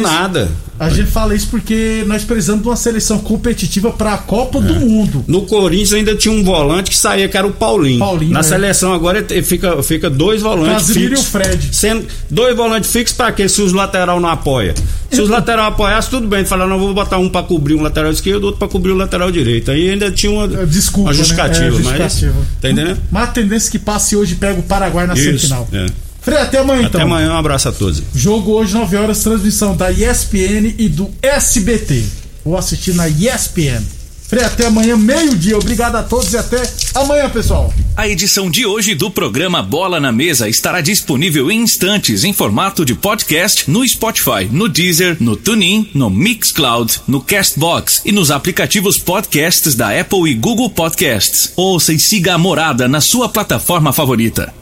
A 0.78 0.88
gente 0.90 1.10
fala 1.10 1.34
isso 1.34 1.46
porque 1.48 2.02
nós 2.08 2.24
precisamos 2.24 2.62
de 2.62 2.68
uma 2.68 2.76
seleção 2.76 3.18
competitiva 3.20 3.90
para 3.92 4.14
a 4.14 4.18
Copa 4.18 4.60
do 4.60 4.74
Mundo. 4.74 5.24
No 5.28 5.42
Corinthians 5.42 5.92
ainda 5.92 6.16
tinha 6.16 6.34
um 6.34 6.42
volante 6.42 6.90
que 6.90 6.96
saía, 6.96 7.28
que 7.28 7.36
era 7.36 7.46
o 7.46 7.52
Paulinho. 7.52 8.00
Paulinho, 8.00 8.32
Na 8.32 8.40
é. 8.40 8.42
seleção 8.42 8.92
agora 8.92 9.24
ele 9.30 9.42
fica, 9.42 9.80
fica 9.82 10.10
dois 10.10 10.42
volantes 10.42 10.88
Casimiro 10.88 11.12
e 11.12 11.14
o 11.14 11.16
fixos. 11.18 11.28
Fred. 11.32 11.68
Sendo 11.72 12.06
dois 12.28 12.56
volantes 12.56 12.90
fixos 12.90 13.16
pra 13.16 13.30
quê? 13.30 13.48
Se 13.48 13.62
os 13.62 13.72
lateral 13.72 14.18
não 14.18 14.28
apoia. 14.28 14.74
Se 15.10 15.20
os 15.20 15.28
lateral 15.28 15.66
apoiassem, 15.66 16.10
tudo 16.10 16.26
bem. 16.26 16.44
Falaram, 16.44 16.70
não, 16.70 16.78
vou 16.80 16.92
botar 16.94 17.18
um 17.18 17.28
pra 17.28 17.42
cobrir 17.42 17.74
um 17.74 17.82
lateral 17.82 18.10
esquerdo, 18.10 18.44
outro 18.44 18.58
pra 18.58 18.66
cobrir 18.66 18.90
o 18.92 18.96
lateral 18.96 19.30
direito. 19.30 19.70
Aí 19.70 19.90
ainda 19.90 20.10
tinha 20.10 20.32
uma, 20.32 20.44
É, 20.62 20.66
Desculpa, 20.66 21.10
uma 21.10 21.14
justificativa, 21.14 21.64
né? 21.64 21.66
É, 21.66 21.70
mas. 21.70 21.84
justificativa. 22.12 22.34
Tá 22.60 22.70
entendendo? 22.70 22.98
Mas 23.10 23.22
a 23.24 23.26
tendência 23.28 23.68
é 23.68 23.70
que 23.72 23.78
passe 23.78 24.16
hoje 24.16 24.34
pega 24.34 24.58
o 24.58 24.62
Paraguai 24.64 25.06
na 25.06 25.14
Isso, 25.14 25.22
semifinal. 25.24 25.68
é. 25.72 25.86
Frei, 26.22 26.38
até 26.38 26.58
amanhã 26.58 26.86
então. 26.86 27.00
Até 27.00 27.02
amanhã, 27.02 27.32
um 27.32 27.36
abraço 27.36 27.68
a 27.68 27.72
todos. 27.72 28.02
Jogo 28.14 28.52
hoje, 28.52 28.74
9 28.74 28.96
horas, 28.96 29.22
transmissão 29.22 29.76
da 29.76 29.90
ESPN 29.90 30.74
e 30.78 30.88
do 30.88 31.10
SBT. 31.20 32.04
Vou 32.44 32.56
assistir 32.56 32.94
na 32.94 33.08
ESPN. 33.08 33.82
Frei, 34.28 34.44
até 34.44 34.66
amanhã, 34.66 34.96
meio-dia. 34.96 35.58
Obrigado 35.58 35.96
a 35.96 36.02
todos 36.02 36.32
e 36.32 36.38
até 36.38 36.62
amanhã, 36.94 37.28
pessoal. 37.28 37.74
A 37.94 38.08
edição 38.08 38.50
de 38.50 38.64
hoje 38.64 38.94
do 38.94 39.10
programa 39.10 39.62
Bola 39.62 40.00
na 40.00 40.10
Mesa 40.10 40.48
estará 40.48 40.80
disponível 40.80 41.50
em 41.50 41.60
instantes 41.60 42.24
em 42.24 42.32
formato 42.32 42.84
de 42.84 42.94
podcast 42.94 43.70
no 43.70 43.86
Spotify, 43.86 44.48
no 44.50 44.68
Deezer, 44.68 45.18
no 45.20 45.36
TuneIn, 45.36 45.90
no 45.92 46.08
Mixcloud, 46.08 47.00
no 47.06 47.20
Castbox 47.20 48.00
e 48.06 48.12
nos 48.12 48.30
aplicativos 48.30 48.96
podcasts 48.96 49.74
da 49.74 50.00
Apple 50.00 50.30
e 50.30 50.34
Google 50.34 50.70
Podcasts. 50.70 51.52
Ouça 51.54 51.92
e 51.92 51.98
siga 51.98 52.34
a 52.34 52.38
Morada 52.38 52.88
na 52.88 53.02
sua 53.02 53.28
plataforma 53.28 53.92
favorita. 53.92 54.61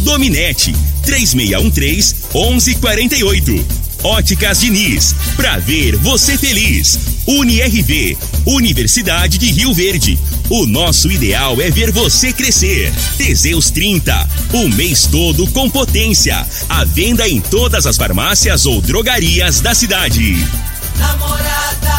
Dominete, 0.00 0.74
3613-1148. 1.04 3.64
Óticas 4.02 4.60
Diniz, 4.60 5.14
pra 5.36 5.58
ver 5.58 5.96
você 5.96 6.38
feliz. 6.38 6.98
UniRV, 7.26 8.16
Universidade 8.46 9.36
de 9.36 9.52
Rio 9.52 9.74
Verde. 9.74 10.18
O 10.48 10.66
nosso 10.66 11.12
ideal 11.12 11.60
é 11.60 11.70
ver 11.70 11.92
você 11.92 12.32
crescer. 12.32 12.90
Teseus 13.18 13.70
30, 13.70 14.28
o 14.54 14.68
mês 14.68 15.06
todo 15.06 15.46
com 15.48 15.68
potência. 15.68 16.46
A 16.68 16.84
venda 16.84 17.28
em 17.28 17.40
todas 17.40 17.86
as 17.86 17.96
farmácias 17.96 18.64
ou 18.64 18.80
drogarias 18.80 19.60
da 19.60 19.74
cidade. 19.74 20.36
Namorada 20.98 21.90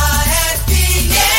FM. 0.68 1.31